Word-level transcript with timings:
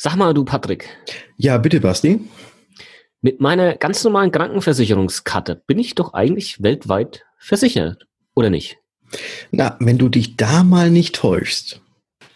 Sag 0.00 0.14
mal, 0.14 0.32
du 0.32 0.44
Patrick. 0.44 0.88
Ja, 1.38 1.58
bitte, 1.58 1.80
Basti. 1.80 2.20
Mit 3.20 3.40
meiner 3.40 3.74
ganz 3.74 4.04
normalen 4.04 4.30
Krankenversicherungskarte 4.30 5.60
bin 5.66 5.80
ich 5.80 5.96
doch 5.96 6.14
eigentlich 6.14 6.62
weltweit 6.62 7.24
versichert, 7.36 8.06
oder 8.36 8.48
nicht? 8.48 8.78
Na, 9.50 9.76
wenn 9.80 9.98
du 9.98 10.08
dich 10.08 10.36
da 10.36 10.62
mal 10.62 10.92
nicht 10.92 11.16
täuschst. 11.16 11.80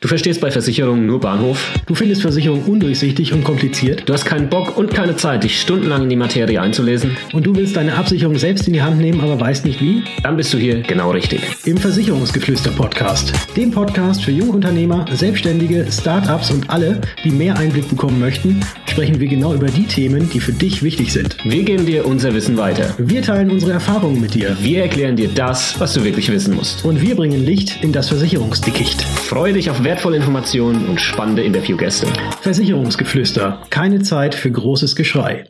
Du 0.02 0.08
verstehst 0.08 0.40
bei 0.40 0.50
Versicherungen 0.50 1.06
nur 1.06 1.20
Bahnhof. 1.20 1.78
Du 1.86 1.94
findest 1.94 2.22
Versicherungen 2.22 2.64
undurchsichtig 2.64 3.32
und 3.32 3.44
kompliziert. 3.44 4.02
Du 4.08 4.12
hast 4.12 4.24
keinen 4.24 4.48
Bock 4.48 4.76
und 4.76 4.92
keine 4.92 5.14
Zeit, 5.14 5.44
dich 5.44 5.60
stundenlang 5.60 6.02
in 6.02 6.08
die 6.08 6.16
Materie 6.16 6.60
einzulesen. 6.60 7.16
Und 7.32 7.46
du 7.46 7.54
willst 7.54 7.76
deine 7.76 7.94
Absicherung 7.94 8.36
selbst 8.36 8.66
in 8.66 8.72
die 8.72 8.82
Hand 8.82 8.98
nehmen, 8.98 9.20
aber 9.20 9.38
weißt 9.38 9.64
nicht 9.64 9.80
wie? 9.80 10.02
Dann 10.24 10.36
bist 10.36 10.52
du 10.52 10.58
hier 10.58 10.80
genau 10.80 11.12
richtig. 11.12 11.42
Im 11.66 11.76
Versicherungsgeflüster-Podcast. 11.76 13.32
Dem 13.56 13.70
Podcast 13.70 14.24
für 14.24 14.32
Jungunternehmer, 14.32 15.04
Selbstständige, 15.12 15.86
Startups 15.88 16.50
und 16.50 16.68
alle, 16.68 17.00
die 17.22 17.30
mehr 17.30 17.56
Einblick 17.56 17.88
bekommen 17.88 18.18
möchten, 18.18 18.58
sprechen 18.86 19.20
wir 19.20 19.28
genau 19.28 19.54
über 19.54 19.68
die 19.68 19.86
Themen, 19.86 20.28
die 20.30 20.40
für 20.40 20.52
dich 20.52 20.82
wichtig 20.82 21.12
sind. 21.12 21.36
Wir 21.44 21.62
geben 21.62 21.86
dir 21.86 22.06
unser 22.06 22.34
Wissen 22.34 22.56
weiter. 22.56 22.92
Wir 22.98 23.22
teilen 23.22 23.52
unsere 23.52 23.70
Erfahrungen 23.70 24.20
mit 24.20 24.34
dir. 24.34 24.56
Wir 24.60 24.82
erklären 24.82 25.14
dir 25.14 25.28
das, 25.32 25.78
was 25.78 25.94
du 25.94 26.02
wirklich 26.02 26.32
wissen 26.32 26.56
musst. 26.56 26.84
Und 26.84 27.00
wir 27.00 27.14
bringen 27.14 27.46
Licht 27.46 27.84
in 27.84 27.92
das 27.92 28.08
Versicherungsdickicht. 28.08 29.00
Freue 29.02 29.52
dich 29.52 29.70
auf 29.70 29.84
wertvolle 29.92 30.16
Informationen 30.16 30.88
und 30.88 30.98
spannende 30.98 31.42
Interviewgäste. 31.42 32.06
Versicherungsgeflüster. 32.40 33.60
Keine 33.68 34.00
Zeit 34.00 34.34
für 34.34 34.50
großes 34.50 34.96
Geschrei. 34.96 35.44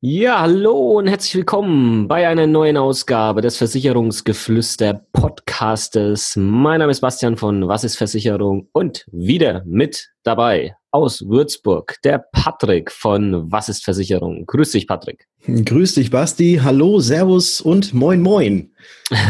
Ja, 0.00 0.40
hallo 0.40 0.92
und 0.92 1.08
herzlich 1.08 1.34
willkommen 1.34 2.08
bei 2.08 2.26
einer 2.26 2.46
neuen 2.46 2.78
Ausgabe 2.78 3.42
des 3.42 3.58
Versicherungsgeflüster 3.58 5.04
Podcastes. 5.12 6.36
Mein 6.36 6.78
Name 6.78 6.90
ist 6.90 7.02
Bastian 7.02 7.36
von 7.36 7.68
Was 7.68 7.84
ist 7.84 7.98
Versicherung 7.98 8.66
und 8.72 9.04
wieder 9.12 9.62
mit 9.66 10.08
dabei 10.22 10.74
aus 10.90 11.28
Würzburg 11.28 11.96
der 12.02 12.24
Patrick 12.32 12.90
von 12.90 13.52
Was 13.52 13.68
ist 13.68 13.84
Versicherung. 13.84 14.46
Grüß 14.46 14.70
dich, 14.72 14.86
Patrick. 14.86 15.26
Grüß 15.46 15.96
dich, 15.96 16.10
Basti. 16.10 16.62
Hallo, 16.64 16.98
Servus 17.00 17.60
und 17.60 17.92
Moin 17.92 18.22
Moin 18.22 18.72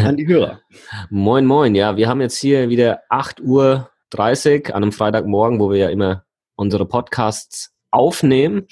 an 0.05 0.17
die 0.17 0.29
Hörer. 0.29 0.61
moin 1.11 1.45
Moin. 1.47 1.75
Ja, 1.75 1.97
wir 1.97 2.09
haben 2.09 2.21
jetzt 2.21 2.39
hier 2.39 2.69
wieder 2.69 3.01
8 3.09 3.41
Uhr 3.41 3.91
30 4.11 4.75
an 4.75 4.83
einem 4.83 4.93
Freitagmorgen, 4.93 5.61
wo 5.61 5.71
wir 5.71 5.79
ja 5.79 5.89
immer 5.89 6.25
unsere 6.57 6.87
Podcasts 6.87 7.73
aufnehmen. 7.91 8.67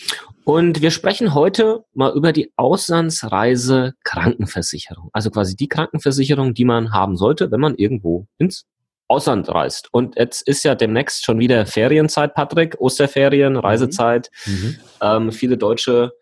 Und 0.44 0.82
wir 0.82 0.90
sprechen 0.90 1.34
heute 1.34 1.84
mal 1.94 2.14
über 2.14 2.32
die 2.32 2.52
Auslandsreise 2.56 3.94
Krankenversicherung. 4.04 5.08
Also 5.12 5.30
quasi 5.30 5.56
die 5.56 5.68
Krankenversicherung, 5.68 6.52
die 6.52 6.66
man 6.66 6.92
haben 6.92 7.16
sollte, 7.16 7.50
wenn 7.50 7.60
man 7.60 7.74
irgendwo 7.76 8.26
ins 8.38 8.66
Ausland 9.08 9.48
reist. 9.48 9.88
Und 9.92 10.16
jetzt 10.16 10.46
ist 10.46 10.64
ja 10.64 10.74
demnächst 10.74 11.24
schon 11.24 11.38
wieder 11.38 11.66
Ferienzeit, 11.66 12.34
Patrick, 12.34 12.76
Osterferien, 12.78 13.54
mhm. 13.54 13.60
Reisezeit. 13.60 14.30
Mhm. 14.46 14.76
Ähm, 15.00 15.32
viele 15.32 15.56
deutsche 15.56 16.12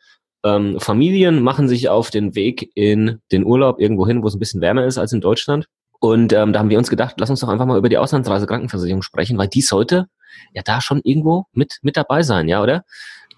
ähm, 0.45 0.79
Familien 0.81 1.43
machen 1.43 1.69
sich 1.69 1.89
auf 1.89 2.11
den 2.11 2.35
Weg 2.35 2.71
in 2.75 3.21
den 3.31 3.45
Urlaub 3.45 3.81
irgendwo 3.81 4.07
hin, 4.07 4.23
wo 4.23 4.27
es 4.27 4.35
ein 4.35 4.41
bisschen 4.41 4.61
wärmer 4.61 4.87
ist 4.87 4.99
als 4.99 5.13
in 5.13 5.21
Deutschland. 5.21 5.67
Und 6.03 6.33
ähm, 6.33 6.53
da 6.53 6.59
haben 6.59 6.69
wir 6.69 6.79
uns 6.79 6.91
gedacht, 6.91 7.15
lass 7.19 7.31
uns 7.31 7.39
doch 7.39 7.49
einfach 7.49 7.65
mal 7.65 7.79
über 7.79 7.89
die 7.89 7.97
Auslandsreise 7.97 8.49
Krankenversicherung 8.49 9.03
sprechen, 9.03 9.39
weil 9.39 9.47
die 9.47 9.63
sollte 9.63 10.09
ja 10.53 10.63
da 10.65 10.81
schon 10.81 11.01
irgendwo 11.05 11.45
mit, 11.53 11.79
mit 11.83 11.97
dabei 11.97 12.25
sein, 12.25 12.49
ja, 12.49 12.61
oder? 12.61 12.83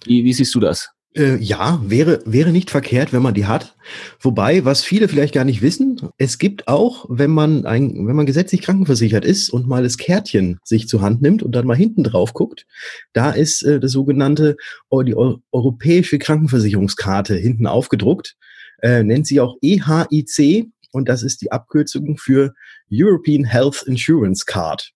Wie, 0.06 0.24
wie 0.24 0.32
siehst 0.32 0.54
du 0.54 0.60
das? 0.60 0.88
Äh, 1.14 1.36
ja, 1.36 1.78
wäre, 1.84 2.22
wäre 2.24 2.52
nicht 2.52 2.70
verkehrt, 2.70 3.12
wenn 3.12 3.20
man 3.20 3.34
die 3.34 3.44
hat. 3.44 3.76
Wobei, 4.18 4.64
was 4.64 4.82
viele 4.82 5.08
vielleicht 5.08 5.34
gar 5.34 5.44
nicht 5.44 5.60
wissen, 5.60 6.08
es 6.16 6.38
gibt 6.38 6.66
auch, 6.66 7.04
wenn 7.10 7.32
man 7.32 7.66
ein, 7.66 8.06
wenn 8.06 8.16
man 8.16 8.24
gesetzlich 8.24 8.62
krankenversichert 8.62 9.26
ist 9.26 9.50
und 9.50 9.68
mal 9.68 9.82
das 9.82 9.98
Kärtchen 9.98 10.58
sich 10.64 10.88
zur 10.88 11.02
Hand 11.02 11.20
nimmt 11.20 11.42
und 11.42 11.54
dann 11.54 11.66
mal 11.66 11.76
hinten 11.76 12.02
drauf 12.02 12.32
guckt, 12.32 12.64
da 13.12 13.30
ist 13.30 13.62
äh, 13.62 13.78
das 13.78 13.92
sogenannte, 13.92 14.56
die 14.90 15.14
europäische 15.14 16.18
Krankenversicherungskarte 16.18 17.34
hinten 17.34 17.66
aufgedruckt, 17.66 18.36
äh, 18.80 19.02
nennt 19.02 19.26
sie 19.26 19.40
auch 19.40 19.56
EHIC 19.60 20.72
und 20.94 21.08
das 21.08 21.22
ist 21.22 21.42
die 21.42 21.52
Abkürzung 21.52 22.16
für 22.16 22.54
European 22.90 23.44
Health 23.44 23.82
Insurance 23.86 24.44
Card. 24.46 24.92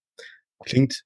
Klingt 0.64 1.04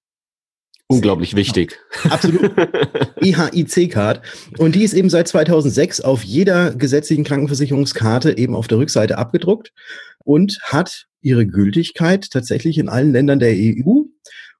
unglaublich 0.86 1.34
wichtig. 1.34 1.78
Absolut. 2.10 2.50
EHIC-Card. 3.20 4.20
Und 4.58 4.74
die 4.74 4.84
ist 4.84 4.92
eben 4.92 5.08
seit 5.08 5.28
2006 5.28 6.02
auf 6.02 6.22
jeder 6.22 6.74
gesetzlichen 6.74 7.24
Krankenversicherungskarte 7.24 8.36
eben 8.36 8.54
auf 8.54 8.68
der 8.68 8.78
Rückseite 8.78 9.16
abgedruckt 9.16 9.72
und 10.24 10.58
hat 10.64 11.06
ihre 11.22 11.46
Gültigkeit 11.46 12.30
tatsächlich 12.30 12.76
in 12.78 12.88
allen 12.88 13.12
Ländern 13.12 13.38
der 13.38 13.54
EU 13.54 14.02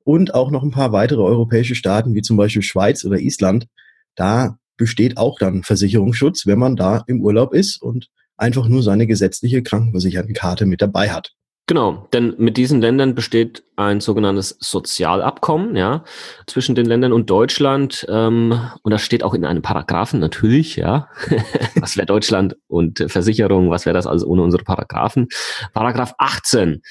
und 0.04 0.34
auch 0.34 0.50
noch 0.50 0.62
ein 0.62 0.70
paar 0.70 0.92
weitere 0.92 1.20
europäische 1.20 1.74
Staaten, 1.74 2.14
wie 2.14 2.22
zum 2.22 2.36
Beispiel 2.36 2.62
Schweiz 2.62 3.04
oder 3.04 3.18
Island. 3.18 3.66
Da 4.14 4.56
besteht 4.76 5.18
auch 5.18 5.38
dann 5.38 5.62
Versicherungsschutz, 5.62 6.46
wenn 6.46 6.58
man 6.58 6.76
da 6.76 7.04
im 7.06 7.20
Urlaub 7.20 7.52
ist 7.52 7.80
und 7.80 8.08
einfach 8.42 8.68
nur 8.68 8.82
seine 8.82 9.06
gesetzliche 9.06 9.62
Krankenversichertenkarte 9.62 10.66
mit 10.66 10.82
dabei 10.82 11.10
hat. 11.10 11.32
Genau, 11.68 12.08
denn 12.12 12.34
mit 12.38 12.56
diesen 12.56 12.80
Ländern 12.80 13.14
besteht 13.14 13.62
ein 13.76 14.00
sogenanntes 14.00 14.56
Sozialabkommen, 14.58 15.76
ja, 15.76 16.04
zwischen 16.48 16.74
den 16.74 16.86
Ländern 16.86 17.12
und 17.12 17.30
Deutschland. 17.30 18.04
Ähm, 18.08 18.60
und 18.82 18.90
das 18.90 19.02
steht 19.02 19.22
auch 19.22 19.32
in 19.32 19.44
einem 19.44 19.62
Paragraphen 19.62 20.18
natürlich, 20.18 20.74
ja. 20.74 21.08
was 21.76 21.96
wäre 21.96 22.06
Deutschland 22.06 22.56
und 22.66 23.04
Versicherung, 23.06 23.70
was 23.70 23.86
wäre 23.86 23.94
das 23.94 24.08
also 24.08 24.26
ohne 24.26 24.42
unsere 24.42 24.64
Paragraphen? 24.64 25.28
Paragraph 25.72 26.14
18 26.18 26.82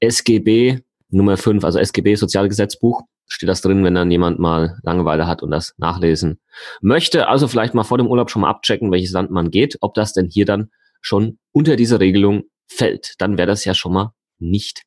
SGB 0.00 0.80
Nummer 1.08 1.36
5, 1.36 1.64
also 1.64 1.78
SGB 1.78 2.16
Sozialgesetzbuch, 2.16 3.02
steht 3.28 3.48
das 3.48 3.60
drin, 3.60 3.84
wenn 3.84 3.94
dann 3.94 4.10
jemand 4.10 4.40
mal 4.40 4.78
Langeweile 4.82 5.28
hat 5.28 5.42
und 5.42 5.52
das 5.52 5.74
nachlesen 5.78 6.40
möchte. 6.80 7.28
Also 7.28 7.46
vielleicht 7.46 7.74
mal 7.74 7.84
vor 7.84 7.98
dem 7.98 8.08
Urlaub 8.08 8.30
schon 8.30 8.42
mal 8.42 8.50
abchecken, 8.50 8.90
welches 8.90 9.12
Land 9.12 9.30
man 9.30 9.52
geht, 9.52 9.78
ob 9.80 9.94
das 9.94 10.12
denn 10.12 10.28
hier 10.28 10.46
dann 10.46 10.70
schon 11.00 11.38
unter 11.52 11.76
diese 11.76 12.00
Regelung 12.00 12.44
fällt. 12.68 13.14
Dann 13.18 13.38
wäre 13.38 13.48
das 13.48 13.64
ja 13.64 13.74
schon 13.74 13.92
mal 13.92 14.12
nicht 14.38 14.82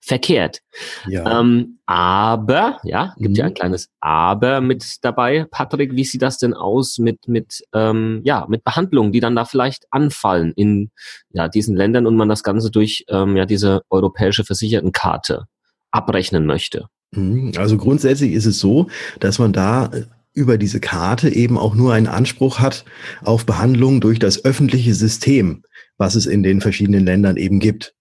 verkehrt. 0.00 0.60
Ja. 1.06 1.40
Ähm, 1.40 1.78
aber, 1.86 2.78
ja, 2.82 3.14
gibt 3.18 3.30
mhm. 3.30 3.36
ja 3.36 3.44
ein 3.46 3.54
kleines 3.54 3.88
Aber 4.00 4.60
mit 4.60 4.96
dabei. 5.02 5.46
Patrick, 5.50 5.94
wie 5.94 6.04
sieht 6.04 6.22
das 6.22 6.38
denn 6.38 6.54
aus 6.54 6.98
mit, 6.98 7.28
mit, 7.28 7.62
ähm, 7.74 8.22
ja, 8.24 8.46
mit 8.48 8.64
Behandlungen, 8.64 9.12
die 9.12 9.20
dann 9.20 9.36
da 9.36 9.44
vielleicht 9.44 9.86
anfallen 9.90 10.52
in 10.56 10.90
ja, 11.30 11.48
diesen 11.48 11.76
Ländern 11.76 12.06
und 12.06 12.16
man 12.16 12.28
das 12.28 12.42
Ganze 12.42 12.70
durch 12.70 13.04
ähm, 13.08 13.36
ja, 13.36 13.44
diese 13.44 13.82
europäische 13.90 14.44
Versichertenkarte 14.44 15.46
abrechnen 15.90 16.46
möchte? 16.46 16.86
Mhm. 17.12 17.52
Also 17.56 17.76
grundsätzlich 17.76 18.32
ist 18.32 18.46
es 18.46 18.58
so, 18.58 18.88
dass 19.20 19.38
man 19.38 19.52
da 19.52 19.86
äh, 19.86 20.04
über 20.32 20.58
diese 20.58 20.80
Karte 20.80 21.28
eben 21.28 21.58
auch 21.58 21.74
nur 21.74 21.92
einen 21.92 22.06
Anspruch 22.06 22.60
hat 22.60 22.84
auf 23.22 23.46
Behandlung 23.46 24.00
durch 24.00 24.18
das 24.18 24.44
öffentliche 24.44 24.94
System, 24.94 25.62
was 25.96 26.14
es 26.14 26.26
in 26.26 26.42
den 26.42 26.60
verschiedenen 26.60 27.04
Ländern 27.04 27.36
eben 27.36 27.58
gibt. 27.58 27.94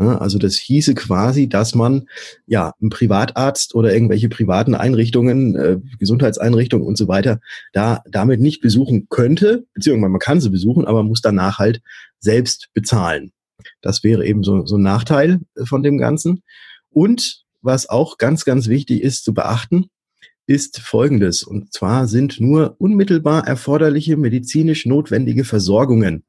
Also 0.00 0.38
das 0.38 0.56
hieße 0.56 0.94
quasi, 0.94 1.46
dass 1.46 1.74
man 1.74 2.06
ja 2.46 2.72
einen 2.80 2.88
Privatarzt 2.88 3.74
oder 3.74 3.92
irgendwelche 3.92 4.30
privaten 4.30 4.74
Einrichtungen, 4.74 5.56
äh, 5.56 5.78
Gesundheitseinrichtungen 5.98 6.86
und 6.86 6.96
so 6.96 7.06
weiter, 7.06 7.38
da 7.74 8.02
damit 8.10 8.40
nicht 8.40 8.62
besuchen 8.62 9.08
könnte, 9.10 9.66
beziehungsweise 9.74 10.10
man 10.10 10.18
kann 10.18 10.40
sie 10.40 10.48
besuchen, 10.48 10.86
aber 10.86 11.02
muss 11.02 11.20
danach 11.20 11.58
halt 11.58 11.82
selbst 12.18 12.70
bezahlen. 12.72 13.32
Das 13.82 14.02
wäre 14.02 14.24
eben 14.24 14.42
so, 14.42 14.64
so 14.64 14.76
ein 14.76 14.82
Nachteil 14.82 15.40
von 15.64 15.82
dem 15.82 15.98
Ganzen. 15.98 16.42
Und 16.88 17.42
was 17.60 17.86
auch 17.86 18.16
ganz, 18.16 18.46
ganz 18.46 18.68
wichtig 18.68 19.02
ist 19.02 19.22
zu 19.22 19.34
beachten, 19.34 19.90
ist 20.50 20.80
Folgendes. 20.80 21.44
Und 21.44 21.72
zwar 21.72 22.08
sind 22.08 22.40
nur 22.40 22.74
unmittelbar 22.78 23.46
erforderliche 23.46 24.16
medizinisch 24.16 24.84
notwendige 24.84 25.44
Versorgungen 25.44 26.24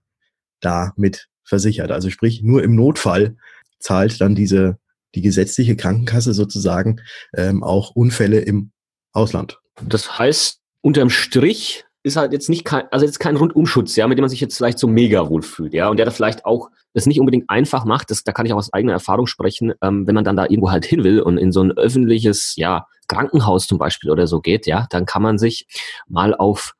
damit 0.59 1.27
versichert. 1.43 1.91
Also 1.91 2.11
sprich, 2.11 2.43
nur 2.43 2.61
im 2.63 2.75
Notfall 2.75 3.35
zahlt 3.79 4.21
dann 4.21 4.35
diese, 4.35 4.77
die 5.15 5.23
gesetzliche 5.23 5.75
Krankenkasse 5.75 6.35
sozusagen 6.35 7.01
ähm, 7.35 7.63
auch 7.63 7.95
Unfälle 7.95 8.41
im 8.41 8.69
Ausland. 9.11 9.59
Das 9.81 10.19
heißt, 10.19 10.59
unterm 10.81 11.09
Strich 11.09 11.85
ist 12.03 12.15
halt 12.15 12.31
jetzt 12.31 12.47
nicht 12.47 12.63
kein, 12.63 12.83
also 12.91 13.07
jetzt 13.07 13.19
kein 13.19 13.37
Rundumschutz, 13.37 13.95
ja, 13.95 14.07
mit 14.07 14.19
dem 14.19 14.21
man 14.21 14.29
sich 14.29 14.39
jetzt 14.39 14.55
vielleicht 14.55 14.77
so 14.77 14.87
mega 14.87 15.29
wohl 15.29 15.41
fühlt, 15.41 15.73
ja, 15.73 15.89
und 15.89 15.97
der 15.97 16.05
da 16.05 16.11
vielleicht 16.11 16.45
auch 16.45 16.69
das 16.93 17.07
nicht 17.07 17.19
unbedingt 17.19 17.49
einfach 17.49 17.85
macht, 17.85 18.11
das, 18.11 18.23
da 18.23 18.33
kann 18.33 18.45
ich 18.45 18.53
auch 18.53 18.57
aus 18.57 18.73
eigener 18.73 18.93
Erfahrung 18.93 19.25
sprechen, 19.25 19.73
ähm, 19.81 20.05
wenn 20.05 20.15
man 20.15 20.23
dann 20.23 20.35
da 20.35 20.43
irgendwo 20.43 20.69
halt 20.69 20.85
hin 20.85 21.03
will 21.03 21.21
und 21.21 21.37
in 21.37 21.51
so 21.51 21.61
ein 21.63 21.71
öffentliches, 21.71 22.53
ja, 22.55 22.85
Krankenhaus 23.11 23.67
zum 23.67 23.77
Beispiel 23.77 24.09
oder 24.09 24.27
so 24.27 24.41
geht, 24.41 24.65
ja, 24.65 24.87
dann 24.89 25.05
kann 25.05 25.21
man 25.21 25.37
sich 25.37 25.67
mal 26.07 26.33
auf 26.33 26.73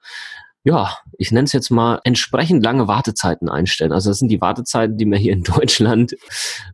ja, 0.63 0.95
ich 1.18 1.31
nenne 1.31 1.45
es 1.45 1.54
jetzt 1.54 1.72
mal 1.72 2.00
entsprechend 2.04 2.63
lange 2.63 2.88
Wartezeiten 2.88 3.50
einstellen. 3.50 3.92
Also 3.92 4.12
das 4.12 4.19
sind 4.19 4.30
die 4.30 4.42
Wartezeiten, 4.42 4.98
die 4.98 5.06
wir 5.06 5.18
hier 5.18 5.33
in 5.33 5.44
Deutschland, 5.44 6.16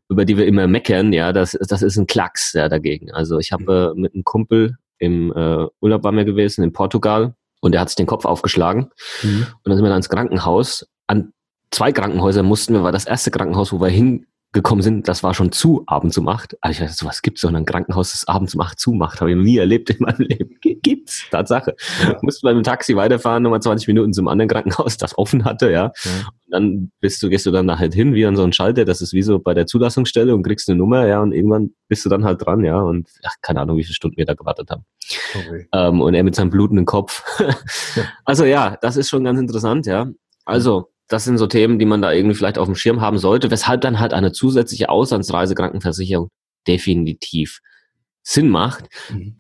über 0.10 0.26
die 0.26 0.38
wir 0.38 0.46
immer 0.46 0.68
meckern, 0.68 1.14
ja, 1.14 1.32
das, 1.32 1.58
das 1.68 1.82
ist 1.82 1.98
ein 1.98 2.08
Klacks 2.08 2.54
ja, 2.54 2.68
dagegen. 2.68 3.12
Also 3.12 3.40
ich 3.40 3.52
habe 3.52 3.94
äh, 3.96 4.00
mit 4.00 4.14
einem 4.14 4.24
Kumpel 4.24 4.76
im 5.00 5.32
äh, 5.32 5.68
Urlaub 5.80 6.04
waren 6.04 6.18
wir 6.18 6.26
gewesen 6.26 6.64
in 6.64 6.74
Portugal 6.74 7.36
und 7.62 7.72
der 7.72 7.82
hat 7.82 7.90
sich 7.90 7.96
den 7.96 8.08
Kopf 8.08 8.26
aufgeschlagen. 8.26 8.90
Mhm. 9.24 9.48
Und 9.48 9.60
dann 9.64 9.76
sind 9.76 9.86
wir 9.86 9.90
dann 9.90 9.98
ins 9.98 10.10
Krankenhaus. 10.10 10.88
An 11.08 11.32
zwei 11.72 11.92
Krankenhäuser 11.92 12.44
mussten 12.44 12.74
wir, 12.74 12.84
war 12.84 12.92
das 12.92 13.06
erste 13.06 13.32
Krankenhaus, 13.32 13.72
wo 13.72 13.80
wir 13.80 13.90
hin 13.90 14.26
gekommen 14.54 14.82
sind, 14.82 15.08
das 15.08 15.24
war 15.24 15.34
schon 15.34 15.52
zu 15.52 15.84
abends 15.88 16.18
um 16.18 16.28
acht. 16.28 16.56
Also 16.62 16.78
ich 16.78 16.82
weiß, 16.82 16.98
sowas 16.98 17.22
gibt 17.22 17.38
es 17.38 17.42
doch 17.42 17.50
in 17.50 17.56
einem 17.56 17.66
Krankenhaus, 17.66 18.12
das 18.12 18.28
abends 18.28 18.56
um 18.56 18.62
acht 18.62 18.80
zumacht. 18.80 19.20
Habe 19.20 19.32
ich 19.32 19.36
noch 19.36 19.44
nie 19.44 19.58
erlebt 19.58 19.90
in 19.90 19.98
meinem 20.00 20.22
Leben. 20.22 20.58
Gibt's, 20.62 21.26
Tatsache. 21.30 21.76
Ja. 22.02 22.18
Musst 22.22 22.42
beim 22.42 22.64
Taxi 22.64 22.96
weiterfahren, 22.96 23.44
nochmal 23.44 23.62
20 23.62 23.88
Minuten 23.88 24.14
zum 24.14 24.28
anderen 24.28 24.50
Krankenhaus, 24.50 24.98
das 24.98 25.18
offen 25.18 25.46
hatte, 25.46 25.70
ja. 25.72 25.92
ja. 26.04 26.12
Und 26.46 26.52
dann 26.52 26.92
bist 27.02 27.22
du, 27.22 27.30
gehst 27.30 27.46
du 27.46 27.52
dann 27.52 27.66
nachher 27.66 27.92
hin, 27.92 28.14
wie 28.14 28.26
an 28.26 28.36
so 28.36 28.44
einen 28.44 28.54
Schalter, 28.54 28.86
das 28.86 29.02
ist 29.02 29.14
wie 29.14 29.22
so 29.22 29.38
bei 29.38 29.54
der 29.54 29.68
Zulassungsstelle 29.68 30.34
und 30.34 30.44
kriegst 30.44 30.70
eine 30.70 30.78
Nummer, 30.78 31.06
ja, 31.06 31.22
und 31.22 31.34
irgendwann 31.34 31.72
bist 31.90 32.06
du 32.06 32.10
dann 32.10 32.24
halt 32.24 32.46
dran, 32.46 32.64
ja. 32.64 32.80
Und 32.80 33.10
ach, 33.24 33.36
keine 33.42 33.62
Ahnung, 33.62 33.78
wie 33.78 33.84
viele 33.84 33.96
Stunden 33.96 34.18
wir 34.18 34.26
da 34.26 34.34
gewartet 34.34 34.72
haben. 34.72 34.86
Okay. 35.36 35.68
Ähm, 35.74 36.02
und 36.02 36.14
er 36.14 36.24
mit 36.24 36.36
seinem 36.36 36.50
blutenden 36.50 36.86
Kopf. 36.86 37.24
also 38.26 38.46
ja, 38.46 38.78
das 38.82 38.96
ist 38.98 39.10
schon 39.10 39.26
ganz 39.26 39.40
interessant, 39.40 39.86
ja. 39.86 40.10
Also, 40.46 40.90
das 41.08 41.24
sind 41.24 41.38
so 41.38 41.48
Themen, 41.48 41.80
die 41.80 41.86
man 41.86 42.02
da 42.02 42.12
irgendwie 42.12 42.36
vielleicht 42.36 42.58
auf 42.58 42.68
dem 42.68 42.76
Schirm 42.76 43.02
haben 43.02 43.18
sollte, 43.18 43.50
weshalb 43.52 43.82
dann 43.82 44.00
halt 44.00 44.14
eine 44.14 44.32
zusätzliche 44.32 44.90
Auslandsreisekrankenversicherung 44.90 46.30
definitiv 46.68 47.62
Sinn 48.24 48.50
macht. 48.50 48.90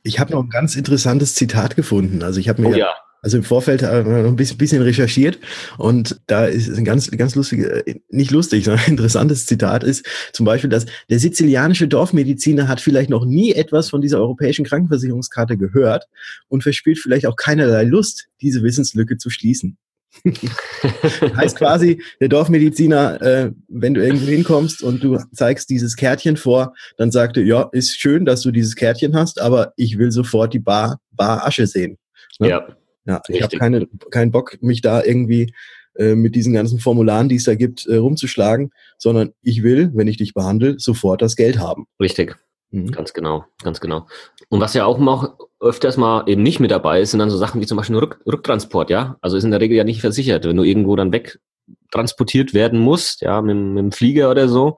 Ich 0.04 0.20
habe 0.20 0.32
noch 0.32 0.44
ein 0.44 0.50
ganz 0.50 0.78
interessantes 0.78 1.36
Zitat 1.36 1.76
gefunden. 1.76 2.24
Also 2.24 2.40
ich 2.40 2.48
habe 2.48 2.62
mir 2.62 2.70
oh, 2.70 2.74
ja. 2.74 2.88
also 3.22 3.36
im 3.36 3.44
Vorfeld 3.44 3.82
äh, 3.82 4.02
noch 4.02 4.30
ein 4.30 4.38
bisschen 4.38 4.82
recherchiert 4.82 5.40
und 5.78 6.22
da 6.28 6.46
ist 6.46 6.70
ein 6.70 6.86
ganz, 6.86 7.12
ganz 7.12 7.36
lustig, 7.36 7.66
äh, 7.66 8.00
nicht 8.08 8.32
lustig, 8.32 8.64
sondern 8.64 8.86
ein 8.86 8.92
interessantes 8.92 9.46
Zitat 9.46 9.84
ist 9.84 10.06
zum 10.32 10.46
Beispiel, 10.46 10.70
dass 10.70 10.86
der 11.10 11.20
sizilianische 11.20 11.90
Dorfmediziner 11.90 12.70
hat 12.70 12.80
vielleicht 12.80 13.10
noch 13.10 13.26
nie 13.26 13.52
etwas 13.52 13.90
von 13.90 14.00
dieser 14.00 14.20
europäischen 14.20 14.64
Krankenversicherungskarte 14.64 15.58
gehört 15.58 16.08
und 16.48 16.64
verspielt 16.64 16.98
vielleicht 16.98 17.26
auch 17.26 17.36
keinerlei 17.36 17.84
Lust, 17.84 18.30
diese 18.40 18.64
Wissenslücke 18.64 19.18
zu 19.18 19.30
schließen. 19.30 19.78
heißt 21.36 21.58
quasi, 21.58 22.02
der 22.20 22.30
Dorfmediziner, 22.30 23.22
äh, 23.22 23.52
wenn 23.68 23.94
du 23.94 24.04
irgendwo 24.04 24.26
hinkommst 24.26 24.82
und 24.82 25.04
du 25.04 25.18
zeigst 25.34 25.70
dieses 25.70 25.96
Kärtchen 25.96 26.38
vor, 26.38 26.74
dann 26.98 27.12
sagt 27.12 27.38
er, 27.38 27.44
ja, 27.44 27.70
ist 27.72 28.00
schön, 28.00 28.26
dass 28.26 28.42
du 28.42 28.52
dieses 28.52 28.76
Kärtchen 28.76 29.16
hast, 29.16 29.40
aber 29.40 29.74
ich 29.76 29.98
will 29.98 30.12
sofort 30.12 30.54
die 30.54 30.60
Bar, 30.60 31.00
Bar 31.12 31.46
Asche 31.46 31.68
sehen. 31.68 31.98
Ne? 32.40 32.50
Ja. 32.50 32.68
Ja, 33.06 33.22
ich 33.30 33.42
habe 33.42 33.58
keine, 33.58 33.88
keinen 34.12 34.32
Bock, 34.32 34.58
mich 34.62 34.82
da 34.82 35.02
irgendwie 35.02 35.54
äh, 35.96 36.14
mit 36.14 36.36
diesen 36.36 36.54
ganzen 36.54 36.78
Formularen, 36.78 37.30
die 37.30 37.38
es 37.38 37.46
da 37.46 37.56
gibt, 37.56 37.88
äh, 37.88 37.96
rumzuschlagen, 37.96 38.72
sondern 38.98 39.32
ich 39.42 39.64
will, 39.64 39.92
wenn 39.94 40.08
ich 40.08 40.18
dich 40.18 40.34
behandle, 40.34 40.76
sofort 40.78 41.22
das 41.22 41.38
Geld 41.38 41.58
haben. 41.58 41.86
Richtig. 42.02 42.38
Mhm. 42.72 42.92
Ganz 42.92 43.14
genau, 43.14 43.46
ganz 43.64 43.80
genau. 43.80 44.08
Und 44.50 44.60
was 44.60 44.74
ja 44.74 44.86
auch 44.86 44.98
noch 44.98 45.38
öfters 45.60 45.98
mal 45.98 46.24
eben 46.28 46.44
nicht 46.44 46.60
mit 46.60 46.72
dabei 46.72 47.02
ist, 47.02 47.12
sind 47.12 47.20
dann 47.20 47.30
so 47.30 47.38
Sachen 47.38 47.62
wie 47.62 47.66
zum 47.66 47.78
Beispiel 47.78 47.98
Rück 47.98 48.20
Rücktransport, 48.26 48.90
ja. 48.90 49.18
Also 49.22 49.38
ist 49.38 49.44
in 49.44 49.52
der 49.52 49.62
Regel 49.62 49.78
ja 49.78 49.84
nicht 49.84 50.02
versichert. 50.02 50.46
Wenn 50.46 50.58
du 50.58 50.64
irgendwo 50.64 50.96
dann 50.96 51.12
wegtransportiert 51.12 52.54
werden 52.54 52.80
musst, 52.80 53.22
ja, 53.22 53.42
mit, 53.42 53.56
mit 53.56 53.78
dem 53.78 53.92
Flieger 53.92 54.30
oder 54.30 54.48
so, 54.50 54.78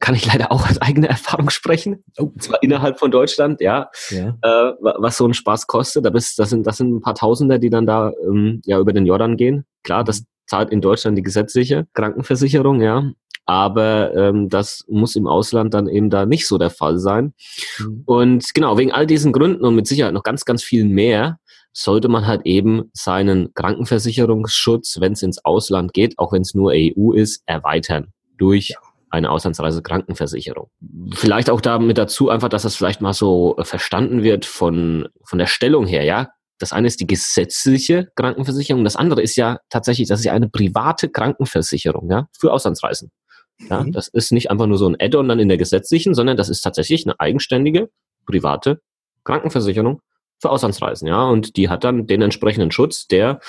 kann 0.00 0.14
ich 0.14 0.26
leider 0.26 0.52
auch 0.52 0.66
als 0.66 0.80
eigene 0.80 1.08
Erfahrung 1.08 1.50
sprechen. 1.50 2.04
Oh. 2.18 2.30
Zwar 2.38 2.62
innerhalb 2.62 2.98
von 2.98 3.10
Deutschland, 3.10 3.60
ja. 3.60 3.90
ja. 4.10 4.36
Äh, 4.42 4.72
was 4.80 5.16
so 5.16 5.26
ein 5.26 5.34
Spaß 5.34 5.66
kostet. 5.66 6.04
Da 6.04 6.10
bist, 6.10 6.38
das, 6.38 6.50
sind, 6.50 6.66
das 6.66 6.76
sind 6.76 6.94
ein 6.94 7.00
paar 7.00 7.14
Tausender, 7.14 7.58
die 7.58 7.70
dann 7.70 7.86
da 7.86 8.12
ähm, 8.26 8.60
ja 8.64 8.78
über 8.78 8.92
den 8.92 9.06
Jordan 9.06 9.36
gehen. 9.36 9.64
Klar, 9.82 10.04
das 10.04 10.24
zahlt 10.46 10.70
in 10.70 10.80
Deutschland 10.80 11.16
die 11.16 11.22
gesetzliche 11.22 11.86
Krankenversicherung, 11.94 12.82
ja 12.82 13.12
aber 13.46 14.14
ähm, 14.14 14.48
das 14.48 14.84
muss 14.88 15.16
im 15.16 15.26
Ausland 15.26 15.74
dann 15.74 15.88
eben 15.88 16.10
da 16.10 16.26
nicht 16.26 16.46
so 16.46 16.58
der 16.58 16.70
Fall 16.70 16.98
sein. 16.98 17.34
Mhm. 17.78 18.02
Und 18.06 18.54
genau, 18.54 18.78
wegen 18.78 18.92
all 18.92 19.06
diesen 19.06 19.32
Gründen 19.32 19.64
und 19.64 19.74
mit 19.74 19.86
Sicherheit 19.86 20.14
noch 20.14 20.22
ganz, 20.22 20.44
ganz 20.44 20.62
viel 20.62 20.84
mehr, 20.84 21.38
sollte 21.74 22.08
man 22.08 22.26
halt 22.26 22.42
eben 22.44 22.90
seinen 22.92 23.52
Krankenversicherungsschutz, 23.54 25.00
wenn 25.00 25.12
es 25.12 25.22
ins 25.22 25.44
Ausland 25.44 25.92
geht, 25.92 26.18
auch 26.18 26.32
wenn 26.32 26.42
es 26.42 26.54
nur 26.54 26.72
EU 26.72 27.12
ist, 27.12 27.42
erweitern 27.46 28.12
durch 28.38 28.70
ja. 28.70 28.78
eine 29.10 29.30
Auslandsreise 29.30 29.82
Krankenversicherung. 29.82 30.70
Vielleicht 31.12 31.50
auch 31.50 31.60
damit 31.60 31.98
dazu 31.98 32.30
einfach, 32.30 32.48
dass 32.48 32.62
das 32.62 32.76
vielleicht 32.76 33.00
mal 33.00 33.12
so 33.12 33.56
verstanden 33.62 34.22
wird 34.22 34.44
von, 34.46 35.08
von 35.24 35.38
der 35.38 35.46
Stellung 35.46 35.86
her, 35.86 36.04
ja. 36.04 36.28
Das 36.60 36.72
eine 36.72 36.86
ist 36.86 37.00
die 37.00 37.06
gesetzliche 37.08 38.08
Krankenversicherung, 38.14 38.84
das 38.84 38.94
andere 38.94 39.20
ist 39.20 39.34
ja 39.34 39.58
tatsächlich, 39.70 40.06
das 40.06 40.20
ist 40.20 40.26
ja 40.26 40.32
eine 40.32 40.48
private 40.48 41.08
Krankenversicherung, 41.08 42.08
ja, 42.08 42.28
für 42.38 42.52
Auslandsreisen. 42.52 43.10
Ja, 43.58 43.82
mhm. 43.82 43.92
Das 43.92 44.08
ist 44.08 44.32
nicht 44.32 44.50
einfach 44.50 44.66
nur 44.66 44.78
so 44.78 44.88
ein 44.88 44.96
Add-on 44.98 45.28
dann 45.28 45.38
in 45.38 45.48
der 45.48 45.58
gesetzlichen, 45.58 46.14
sondern 46.14 46.36
das 46.36 46.48
ist 46.48 46.62
tatsächlich 46.62 47.06
eine 47.06 47.18
eigenständige, 47.20 47.90
private 48.26 48.80
Krankenversicherung 49.24 50.00
für 50.40 50.50
Auslandsreisen. 50.50 51.08
Ja, 51.08 51.24
und 51.24 51.56
die 51.56 51.68
hat 51.68 51.84
dann 51.84 52.06
den 52.06 52.22
entsprechenden 52.22 52.70
Schutz, 52.70 53.06
der 53.06 53.40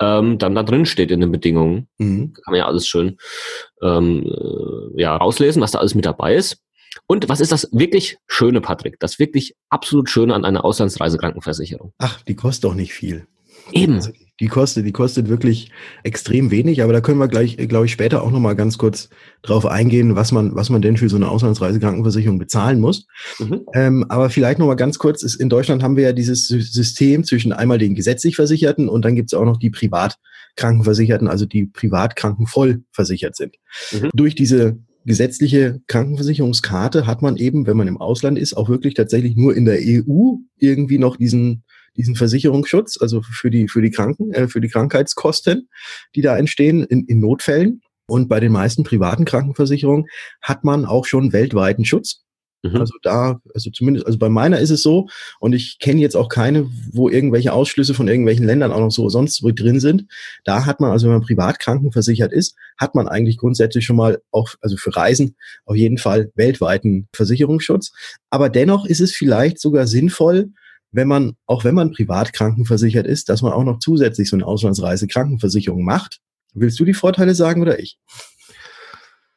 ähm, 0.00 0.38
dann 0.38 0.54
da 0.54 0.62
drin 0.62 0.86
steht 0.86 1.10
in 1.10 1.20
den 1.20 1.32
Bedingungen. 1.32 1.88
Mhm. 1.98 2.34
Da 2.34 2.42
kann 2.42 2.52
man 2.52 2.58
ja 2.58 2.66
alles 2.66 2.86
schön 2.86 3.18
ähm, 3.82 4.24
äh, 4.24 5.00
ja, 5.00 5.16
rauslesen, 5.16 5.60
was 5.60 5.72
da 5.72 5.78
alles 5.78 5.94
mit 5.94 6.06
dabei 6.06 6.34
ist. 6.34 6.62
Und 7.06 7.28
was 7.28 7.40
ist 7.40 7.52
das 7.52 7.68
wirklich 7.72 8.18
Schöne, 8.26 8.60
Patrick? 8.60 8.98
Das 8.98 9.18
wirklich 9.18 9.54
absolut 9.68 10.08
Schöne 10.10 10.34
an 10.34 10.44
einer 10.44 10.64
Auslandsreisekrankenversicherung? 10.64 11.92
Ach, 11.98 12.22
die 12.22 12.34
kostet 12.34 12.64
doch 12.64 12.74
nicht 12.74 12.92
viel. 12.92 13.26
Eben. 13.72 13.94
Also 13.94 14.12
die 14.40 14.46
kostet, 14.46 14.86
die 14.86 14.92
kostet 14.92 15.28
wirklich 15.28 15.70
extrem 16.04 16.50
wenig, 16.50 16.82
aber 16.82 16.92
da 16.92 17.00
können 17.00 17.18
wir 17.18 17.28
gleich, 17.28 17.56
glaube 17.56 17.86
ich, 17.86 17.92
später 17.92 18.22
auch 18.22 18.30
nochmal 18.30 18.54
ganz 18.54 18.78
kurz 18.78 19.08
drauf 19.42 19.66
eingehen, 19.66 20.14
was 20.14 20.30
man, 20.30 20.54
was 20.54 20.70
man 20.70 20.80
denn 20.80 20.96
für 20.96 21.08
so 21.08 21.16
eine 21.16 21.28
Auslandsreisekrankenversicherung 21.28 22.38
bezahlen 22.38 22.80
muss. 22.80 23.06
Mhm. 23.38 23.62
Ähm, 23.74 24.06
aber 24.08 24.30
vielleicht 24.30 24.58
nochmal 24.58 24.76
ganz 24.76 24.98
kurz, 24.98 25.22
ist, 25.22 25.36
in 25.36 25.48
Deutschland 25.48 25.82
haben 25.82 25.96
wir 25.96 26.04
ja 26.04 26.12
dieses 26.12 26.46
System 26.46 27.24
zwischen 27.24 27.52
einmal 27.52 27.78
den 27.78 27.94
gesetzlich 27.94 28.36
Versicherten 28.36 28.88
und 28.88 29.04
dann 29.04 29.16
gibt 29.16 29.32
es 29.32 29.38
auch 29.38 29.44
noch 29.44 29.58
die 29.58 29.70
Privatkrankenversicherten, 29.70 31.26
also 31.26 31.44
die 31.44 31.66
Privatkrankenvoll 31.66 32.82
versichert 32.92 33.34
sind. 33.34 33.56
Mhm. 33.92 34.10
Durch 34.14 34.36
diese 34.36 34.78
gesetzliche 35.04 35.80
Krankenversicherungskarte 35.86 37.06
hat 37.06 37.22
man 37.22 37.36
eben, 37.36 37.66
wenn 37.66 37.76
man 37.76 37.88
im 37.88 37.96
Ausland 37.96 38.38
ist, 38.38 38.56
auch 38.56 38.68
wirklich 38.68 38.94
tatsächlich 38.94 39.36
nur 39.36 39.56
in 39.56 39.64
der 39.64 39.78
EU 39.80 40.34
irgendwie 40.58 40.98
noch 40.98 41.16
diesen 41.16 41.64
diesen 41.98 42.14
Versicherungsschutz, 42.14 42.96
also 43.00 43.20
für 43.20 43.50
die, 43.50 43.68
für 43.68 43.82
die 43.82 43.90
Kranken, 43.90 44.32
äh, 44.32 44.48
für 44.48 44.60
die 44.60 44.68
Krankheitskosten, 44.68 45.68
die 46.14 46.22
da 46.22 46.38
entstehen 46.38 46.84
in, 46.84 47.04
in 47.06 47.20
Notfällen. 47.20 47.82
Und 48.06 48.28
bei 48.28 48.40
den 48.40 48.52
meisten 48.52 48.84
privaten 48.84 49.26
Krankenversicherungen 49.26 50.06
hat 50.40 50.64
man 50.64 50.86
auch 50.86 51.04
schon 51.04 51.34
weltweiten 51.34 51.84
Schutz. 51.84 52.22
Mhm. 52.62 52.76
Also 52.76 52.94
da, 53.02 53.40
also 53.54 53.70
zumindest, 53.70 54.06
also 54.06 54.18
bei 54.18 54.28
meiner 54.28 54.58
ist 54.58 54.70
es 54.70 54.82
so, 54.82 55.08
und 55.40 55.54
ich 55.54 55.78
kenne 55.78 56.00
jetzt 56.00 56.16
auch 56.16 56.28
keine, 56.28 56.68
wo 56.92 57.08
irgendwelche 57.08 57.52
Ausschlüsse 57.52 57.94
von 57.94 58.08
irgendwelchen 58.08 58.46
Ländern 58.46 58.72
auch 58.72 58.80
noch 58.80 58.90
so 58.90 59.08
sonst 59.08 59.42
drin 59.42 59.80
sind. 59.80 60.06
Da 60.44 60.66
hat 60.66 60.80
man, 60.80 60.90
also 60.90 61.06
wenn 61.06 61.14
man 61.14 61.22
privat 61.22 61.58
krankenversichert 61.58 62.32
ist, 62.32 62.56
hat 62.78 62.94
man 62.94 63.08
eigentlich 63.08 63.36
grundsätzlich 63.36 63.84
schon 63.84 63.96
mal 63.96 64.20
auch, 64.30 64.54
also 64.60 64.76
für 64.76 64.96
Reisen 64.96 65.36
auf 65.66 65.76
jeden 65.76 65.98
Fall 65.98 66.32
weltweiten 66.34 67.08
Versicherungsschutz. 67.12 67.92
Aber 68.30 68.48
dennoch 68.48 68.86
ist 68.86 69.00
es 69.00 69.14
vielleicht 69.14 69.60
sogar 69.60 69.86
sinnvoll, 69.86 70.50
wenn 70.90 71.08
man, 71.08 71.36
auch 71.46 71.64
wenn 71.64 71.74
man 71.74 71.92
privat 71.92 72.32
krankenversichert 72.32 73.06
ist, 73.06 73.28
dass 73.28 73.42
man 73.42 73.52
auch 73.52 73.64
noch 73.64 73.78
zusätzlich 73.78 74.28
so 74.28 74.36
eine 74.36 74.46
Auslandsreise 74.46 75.06
Krankenversicherung 75.06 75.84
macht. 75.84 76.20
Willst 76.54 76.80
du 76.80 76.84
die 76.84 76.94
Vorteile 76.94 77.34
sagen 77.34 77.62
oder 77.62 77.78
ich? 77.78 77.98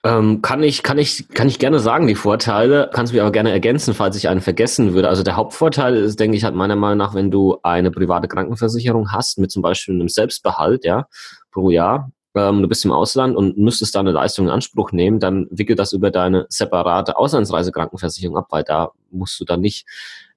Ähm, 0.04 0.42
kann 0.42 0.64
ich, 0.64 0.82
kann 0.82 0.98
ich, 0.98 1.28
kann 1.30 1.48
ich 1.48 1.60
gerne 1.60 1.80
sagen, 1.80 2.08
die 2.08 2.16
Vorteile, 2.16 2.90
kannst 2.92 3.12
du 3.12 3.16
mich 3.16 3.22
aber 3.22 3.32
gerne 3.32 3.52
ergänzen, 3.52 3.94
falls 3.94 4.16
ich 4.16 4.30
einen 4.30 4.42
vergessen 4.42 4.94
würde. 4.94 5.10
Also 5.10 5.22
der 5.22 5.36
Hauptvorteil 5.36 5.96
ist, 5.96 6.20
denke 6.20 6.36
ich, 6.38 6.44
halt 6.44 6.56
meiner 6.56 6.76
Meinung 6.76 6.98
nach, 6.98 7.14
wenn 7.14 7.30
du 7.30 7.58
eine 7.62 7.92
private 7.92 8.28
Krankenversicherung 8.28 9.12
hast, 9.12 9.38
mit 9.38 9.52
zum 9.52 9.62
Beispiel 9.62 9.94
einem 9.94 10.10
Selbstbehalt, 10.10 10.86
ja, 10.86 11.08
pro 11.52 11.70
Jahr, 11.70 12.12
ähm, 12.34 12.64
du 12.64 12.68
bist 12.68 12.84
im 12.84 12.92
Ausland 12.92 13.36
und 13.36 13.58
müsstest 13.58 13.94
da 13.94 14.00
eine 14.00 14.12
Leistung 14.12 14.48
in 14.48 14.52
Anspruch 14.52 14.92
nehmen, 14.92 15.20
dann 15.20 15.48
wickel 15.52 15.76
das 15.76 15.94
über 15.94 16.10
deine 16.10 16.48
separate 16.50 17.18
Auslandsreisekrankenversicherung 17.18 18.38
ab, 18.38 18.48
weil 18.50 18.64
da 18.64 18.92
musst 19.12 19.40
du 19.40 19.46
dann 19.46 19.62
nicht 19.62 19.86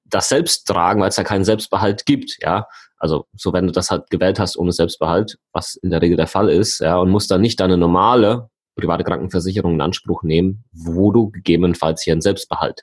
das 0.05 0.29
selbst 0.29 0.67
tragen, 0.67 1.01
weil 1.01 1.09
es 1.09 1.17
ja 1.17 1.23
keinen 1.23 1.45
Selbstbehalt 1.45 2.05
gibt, 2.05 2.37
ja. 2.41 2.67
Also 2.97 3.25
so 3.35 3.53
wenn 3.53 3.67
du 3.67 3.73
das 3.73 3.91
halt 3.91 4.09
gewählt 4.09 4.39
hast 4.39 4.57
ohne 4.57 4.71
Selbstbehalt, 4.71 5.37
was 5.51 5.75
in 5.75 5.89
der 5.89 6.01
Regel 6.01 6.17
der 6.17 6.27
Fall 6.27 6.49
ist, 6.49 6.79
ja, 6.79 6.97
und 6.97 7.09
musst 7.09 7.29
dann 7.31 7.41
nicht 7.41 7.59
deine 7.59 7.77
normale 7.77 8.49
private 8.75 9.03
Krankenversicherung 9.03 9.75
in 9.75 9.81
Anspruch 9.81 10.23
nehmen, 10.23 10.63
wo 10.71 11.11
du 11.11 11.29
gegebenenfalls 11.31 12.03
hier 12.03 12.13
einen 12.13 12.21
Selbstbehalt 12.21 12.81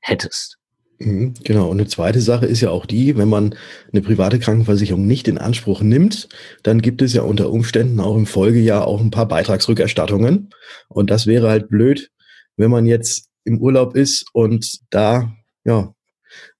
hättest. 0.00 0.58
Mhm, 0.98 1.34
genau. 1.42 1.68
Und 1.68 1.80
eine 1.80 1.88
zweite 1.88 2.20
Sache 2.20 2.46
ist 2.46 2.60
ja 2.60 2.70
auch 2.70 2.86
die, 2.86 3.16
wenn 3.16 3.28
man 3.28 3.54
eine 3.92 4.02
private 4.02 4.38
Krankenversicherung 4.38 5.06
nicht 5.06 5.28
in 5.28 5.38
Anspruch 5.38 5.82
nimmt, 5.82 6.28
dann 6.62 6.80
gibt 6.80 7.02
es 7.02 7.12
ja 7.14 7.22
unter 7.22 7.50
Umständen 7.50 8.00
auch 8.00 8.16
im 8.16 8.26
Folgejahr 8.26 8.86
auch 8.86 9.00
ein 9.00 9.10
paar 9.10 9.26
Beitragsrückerstattungen. 9.26 10.50
Und 10.88 11.10
das 11.10 11.26
wäre 11.26 11.48
halt 11.48 11.68
blöd, 11.68 12.10
wenn 12.56 12.70
man 12.70 12.86
jetzt 12.86 13.28
im 13.44 13.60
Urlaub 13.60 13.96
ist 13.96 14.26
und 14.32 14.78
da 14.90 15.32
ja 15.64 15.94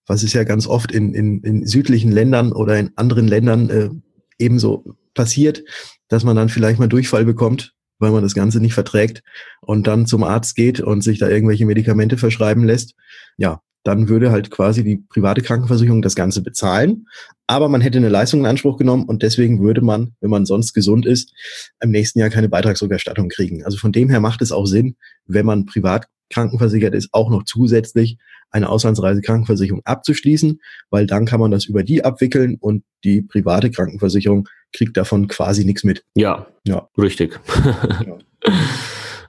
was 0.07 0.23
ist 0.23 0.35
ja 0.35 0.45
ganz 0.45 0.67
oft 0.67 0.93
in, 0.93 1.15
in, 1.15 1.41
in 1.43 1.67
südlichen 1.67 2.13
Ländern 2.13 2.53
oder 2.53 2.79
in 2.79 2.91
anderen 2.97 3.29
Ländern 3.29 3.71
äh, 3.71 3.91
ebenso 4.39 4.97
passiert, 5.15 5.65
dass 6.09 6.25
man 6.25 6.37
dann 6.37 6.49
vielleicht 6.49 6.79
mal 6.79 6.89
Durchfall 6.89 7.25
bekommt, 7.25 7.75
weil 7.99 8.11
man 8.11 8.23
das 8.23 8.35
Ganze 8.35 8.61
nicht 8.61 8.75
verträgt 8.75 9.23
und 9.61 9.87
dann 9.87 10.07
zum 10.07 10.25
Arzt 10.25 10.57
geht 10.57 10.81
und 10.81 11.03
sich 11.03 11.19
da 11.19 11.29
irgendwelche 11.29 11.67
Medikamente 11.67 12.19
verschreiben 12.19 12.65
lässt. 12.65 12.95
Ja, 13.37 13.61
dann 13.85 14.09
würde 14.09 14.31
halt 14.31 14.51
quasi 14.51 14.83
die 14.83 14.97
private 14.97 15.43
Krankenversicherung 15.43 16.03
das 16.03 16.15
Ganze 16.15 16.43
bezahlen. 16.43 17.07
Aber 17.47 17.69
man 17.69 17.83
hätte 17.83 17.99
eine 17.99 18.09
Leistung 18.09 18.41
in 18.41 18.47
Anspruch 18.47 18.79
genommen 18.79 19.05
und 19.05 19.23
deswegen 19.23 19.61
würde 19.61 19.83
man, 19.83 20.15
wenn 20.21 20.31
man 20.31 20.47
sonst 20.47 20.73
gesund 20.73 21.05
ist, 21.05 21.33
im 21.81 21.91
nächsten 21.91 22.19
Jahr 22.19 22.31
keine 22.31 22.49
Beitragsrückerstattung 22.49 23.29
kriegen. 23.29 23.63
Also 23.65 23.77
von 23.77 23.93
dem 23.93 24.09
her 24.09 24.21
macht 24.21 24.41
es 24.41 24.53
auch 24.53 24.65
Sinn, 24.65 24.97
wenn 25.27 25.45
man 25.45 25.67
privat 25.67 26.07
krankenversichert 26.31 26.95
ist, 26.95 27.11
auch 27.13 27.31
noch 27.31 27.45
zusätzlich 27.45 28.19
eine 28.51 28.69
Auslandsreisekrankenversicherung 28.69 29.83
abzuschließen, 29.85 30.61
weil 30.91 31.07
dann 31.07 31.27
kann 31.27 31.41
man 31.41 31.51
das 31.51 31.65
über 31.67 31.83
die 31.83 32.05
abwickeln 32.05 32.57
und 32.61 32.85
die 33.03 33.23
private 33.23 33.71
Krankenversicherung 33.71 34.49
kriegt 34.73 34.97
davon 34.97 35.29
quasi 35.29 35.65
nichts 35.65 35.85
mit. 35.85 36.05
Ja, 36.15 36.47
ja. 36.67 36.89
richtig. 36.97 37.41
ja. 38.07 38.19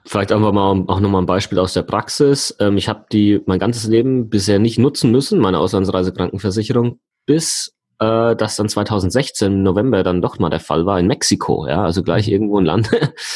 Vielleicht 0.04 0.30
einfach 0.30 0.52
mal 0.52 0.84
auch 0.86 1.00
nochmal 1.00 1.22
ein 1.22 1.26
Beispiel 1.26 1.58
aus 1.58 1.72
der 1.72 1.82
Praxis. 1.82 2.54
Ähm, 2.60 2.76
ich 2.76 2.88
habe 2.88 3.06
die 3.10 3.40
mein 3.46 3.58
ganzes 3.58 3.88
Leben 3.88 4.30
bisher 4.30 4.60
nicht 4.60 4.78
nutzen 4.78 5.10
müssen, 5.10 5.40
meine 5.40 5.58
Auslandsreisekrankenversicherung, 5.58 7.00
bis 7.26 7.76
äh, 7.98 8.36
das 8.36 8.54
dann 8.54 8.68
2016 8.68 9.52
im 9.52 9.62
November 9.64 10.04
dann 10.04 10.22
doch 10.22 10.38
mal 10.38 10.50
der 10.50 10.60
Fall 10.60 10.86
war 10.86 11.00
in 11.00 11.08
Mexiko, 11.08 11.66
ja, 11.66 11.82
also 11.82 12.04
gleich 12.04 12.28
irgendwo 12.28 12.58
ein 12.58 12.64
Land. 12.64 12.90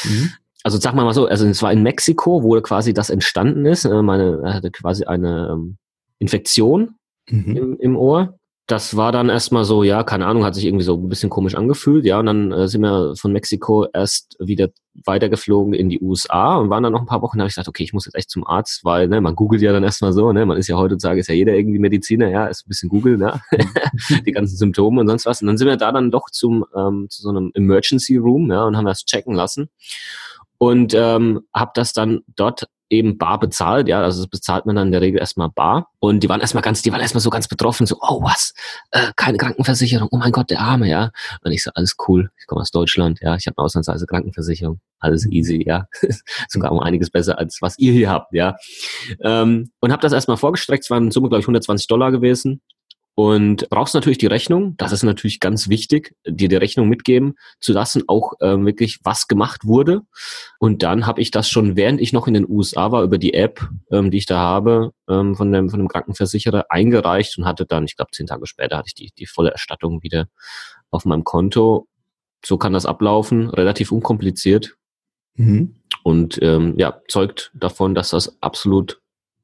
Mhm. 0.05 0.31
Also 0.63 0.79
sag 0.79 0.95
mal 0.95 1.05
mal 1.05 1.15
so, 1.15 1.27
also 1.27 1.47
es 1.47 1.63
war 1.63 1.73
in 1.73 1.83
Mexiko, 1.83 2.43
wo 2.43 2.61
quasi 2.61 2.93
das 2.93 3.11
entstanden 3.11 3.65
ist. 3.67 3.85
Äh, 3.85 4.03
meine 4.03 4.43
hatte 4.45 4.71
quasi 4.71 5.05
eine 5.05 5.51
ähm, 5.53 5.77
Infektion 6.19 6.97
mhm. 7.29 7.57
im, 7.57 7.77
im 7.79 7.97
Ohr. 7.97 8.37
Das 8.67 8.97
war 8.97 9.11
dann 9.11 9.31
erstmal 9.31 9.65
so, 9.65 9.83
ja, 9.83 10.05
keine 10.05 10.27
Ahnung, 10.27 10.45
hat 10.45 10.55
sich 10.55 10.65
irgendwie 10.65 10.85
so 10.85 10.97
ein 10.97 11.09
bisschen 11.09 11.29
komisch 11.29 11.57
angefühlt, 11.57 12.05
ja, 12.05 12.21
und 12.21 12.27
dann 12.27 12.53
äh, 12.53 12.69
sind 12.69 12.83
wir 12.83 13.17
von 13.17 13.33
Mexiko 13.33 13.89
erst 13.93 14.37
wieder 14.39 14.69
weitergeflogen 15.05 15.75
in 15.75 15.89
die 15.89 16.01
USA 16.01 16.55
und 16.55 16.71
waren 16.71 16.85
dann 16.85 16.93
noch 16.93 17.01
ein 17.01 17.07
paar 17.07 17.21
Wochen, 17.21 17.39
da 17.39 17.43
habe 17.43 17.49
ich 17.49 17.55
gesagt, 17.55 17.67
okay, 17.67 17.83
ich 17.83 17.93
muss 17.93 18.05
jetzt 18.05 18.15
echt 18.15 18.31
zum 18.31 18.47
Arzt, 18.47 18.85
weil, 18.85 19.09
ne, 19.09 19.21
man 19.21 19.35
googelt 19.35 19.61
ja 19.61 19.73
dann 19.73 19.83
erstmal 19.83 20.13
so, 20.13 20.31
ne, 20.31 20.47
man 20.47 20.57
ist 20.57 20.69
ja 20.69 20.77
heutzutage, 20.77 21.19
ist 21.19 21.27
ja 21.27 21.35
jeder 21.35 21.55
irgendwie 21.55 21.81
Mediziner, 21.81 22.29
ja, 22.31 22.47
ist 22.47 22.65
ein 22.65 22.69
bisschen 22.69 22.91
Google, 22.91 23.17
ne, 23.17 23.41
die 24.25 24.31
ganzen 24.31 24.57
Symptome 24.57 25.01
und 25.01 25.09
sonst 25.09 25.27
was, 25.27 25.41
und 25.41 25.49
dann 25.49 25.59
sind 25.59 25.67
wir 25.67 25.77
da 25.77 25.91
dann 25.91 26.13
doch 26.13 26.31
zum, 26.31 26.65
ähm, 26.77 27.09
zu 27.11 27.23
so 27.23 27.31
einem 27.31 27.51
Emergency 27.55 28.19
Room, 28.19 28.53
ja, 28.53 28.63
und 28.63 28.77
haben 28.77 28.87
das 28.87 29.05
checken 29.05 29.35
lassen 29.35 29.69
und 30.61 30.93
ähm, 30.93 31.41
habe 31.55 31.71
das 31.75 31.95
dann 31.95 32.21
dort 32.37 32.69
eben 32.91 33.17
bar 33.17 33.39
bezahlt, 33.39 33.89
ja, 33.89 34.03
also 34.03 34.21
das 34.21 34.29
bezahlt 34.29 34.67
man 34.67 34.77
dann 34.77 34.89
in 34.89 34.93
der 34.93 35.01
Regel 35.01 35.21
erstmal 35.21 35.49
bar. 35.49 35.89
Und 36.01 36.23
die 36.23 36.29
waren 36.29 36.41
erstmal 36.41 36.63
ganz, 36.63 36.83
die 36.83 36.93
waren 36.93 37.01
erstmal 37.01 37.23
so 37.23 37.31
ganz 37.31 37.49
betroffen, 37.49 37.87
so, 37.87 37.97
oh 38.03 38.23
was, 38.23 38.53
äh, 38.91 39.13
keine 39.17 39.39
Krankenversicherung, 39.39 40.09
oh 40.11 40.19
mein 40.19 40.33
Gott, 40.33 40.51
der 40.51 40.61
Arme, 40.61 40.89
ja. 40.89 41.13
Und 41.43 41.53
ich 41.53 41.63
so, 41.63 41.71
alles 41.75 41.97
cool, 42.09 42.31
ich 42.39 42.47
komme 42.47 42.61
aus 42.61 42.73
Deutschland, 42.73 43.21
ja, 43.23 43.37
ich 43.37 43.47
habe 43.47 43.57
eine 43.57 43.65
auslandsweise 43.65 44.07
Krankenversicherung, 44.07 44.81
alles 44.99 45.25
mhm. 45.25 45.33
easy, 45.33 45.65
ja. 45.67 45.87
Sogar 46.49 46.73
um 46.73 46.81
einiges 46.81 47.09
besser, 47.09 47.39
als 47.39 47.63
was 47.63 47.79
ihr 47.79 47.93
hier 47.93 48.11
habt, 48.11 48.35
ja. 48.35 48.57
Ähm, 49.21 49.71
und 49.81 49.93
habe 49.93 50.03
das 50.03 50.13
erstmal 50.13 50.37
vorgestreckt, 50.37 50.85
es 50.85 50.91
waren 50.91 51.05
in 51.05 51.11
Summe, 51.11 51.29
glaube 51.29 51.41
ich, 51.41 51.47
120 51.47 51.87
Dollar 51.87 52.11
gewesen. 52.11 52.61
Und 53.21 53.69
brauchst 53.69 53.95
natürlich 53.95 54.17
die 54.17 54.29
Rechnung, 54.29 54.79
das 54.79 54.93
ist 54.93 55.03
natürlich 55.03 55.41
ganz 55.41 55.69
wichtig, 55.69 56.15
dir 56.27 56.49
die 56.49 56.57
Rechnung 56.57 56.89
mitgeben 56.89 57.35
zu 57.61 57.75
lassen, 57.75 58.05
auch 58.07 58.33
ähm, 58.41 58.65
wirklich, 58.65 59.01
was 59.05 59.29
gemacht 59.29 59.67
wurde. 59.67 60.01
Und 60.59 60.83
dann 60.83 61.07
habe 61.07 61.21
ich 61.21 61.31
das 61.31 61.51
schon, 61.51 61.77
während 61.77 62.01
ich 62.01 62.15
noch 62.15 62.27
in 62.27 62.33
den 62.33 62.49
USA 62.49 62.93
war, 62.93 63.03
über 63.03 63.19
die 63.19 63.35
App, 63.35 63.69
ähm, 63.91 64.11
die 64.11 64.17
ich 64.17 64.25
da 64.25 64.39
habe, 64.39 64.93
ähm, 65.07 65.37
von, 65.37 65.53
dem, 65.53 65.69
von 65.69 65.81
dem 65.81 65.89
Krankenversicherer 65.89 66.65
eingereicht 66.71 67.37
und 67.37 67.45
hatte 67.45 67.67
dann, 67.67 67.85
ich 67.85 67.95
glaube, 67.95 68.11
zehn 68.13 68.27
Tage 68.27 68.47
später 68.47 68.79
hatte 68.79 68.89
ich 68.89 68.95
die, 68.95 69.13
die 69.19 69.27
volle 69.27 69.51
Erstattung 69.51 70.03
wieder 70.03 70.29
auf 70.91 71.05
meinem 71.05 71.25
Konto. 71.25 71.89
So 72.43 72.57
kann 72.57 72.73
das 72.73 72.87
ablaufen, 72.87 73.51
relativ 73.51 73.93
unkompliziert. 73.93 74.79
Mhm. 75.35 75.75
Und 76.03 76.39
ähm, 76.41 76.73
ja, 76.79 77.03
zeugt 77.07 77.53
davon, 77.53 77.95
dass 77.95 78.11
das 78.11 78.41
absolut 78.41 79.03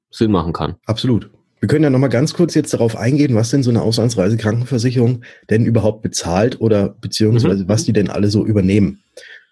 Sinn 0.08 0.32
machen 0.32 0.54
kann. 0.54 0.76
Absolut. 0.86 1.30
Wir 1.60 1.68
können 1.68 1.84
ja 1.84 1.90
nochmal 1.90 2.10
ganz 2.10 2.34
kurz 2.34 2.54
jetzt 2.54 2.74
darauf 2.74 2.96
eingehen, 2.96 3.34
was 3.34 3.50
denn 3.50 3.62
so 3.62 3.70
eine 3.70 3.82
Auslandsreisekrankenversicherung 3.82 5.22
denn 5.48 5.64
überhaupt 5.64 6.02
bezahlt 6.02 6.60
oder 6.60 6.90
beziehungsweise 6.90 7.64
mhm. 7.64 7.68
was 7.68 7.84
die 7.84 7.92
denn 7.92 8.10
alle 8.10 8.28
so 8.28 8.44
übernehmen. 8.44 9.02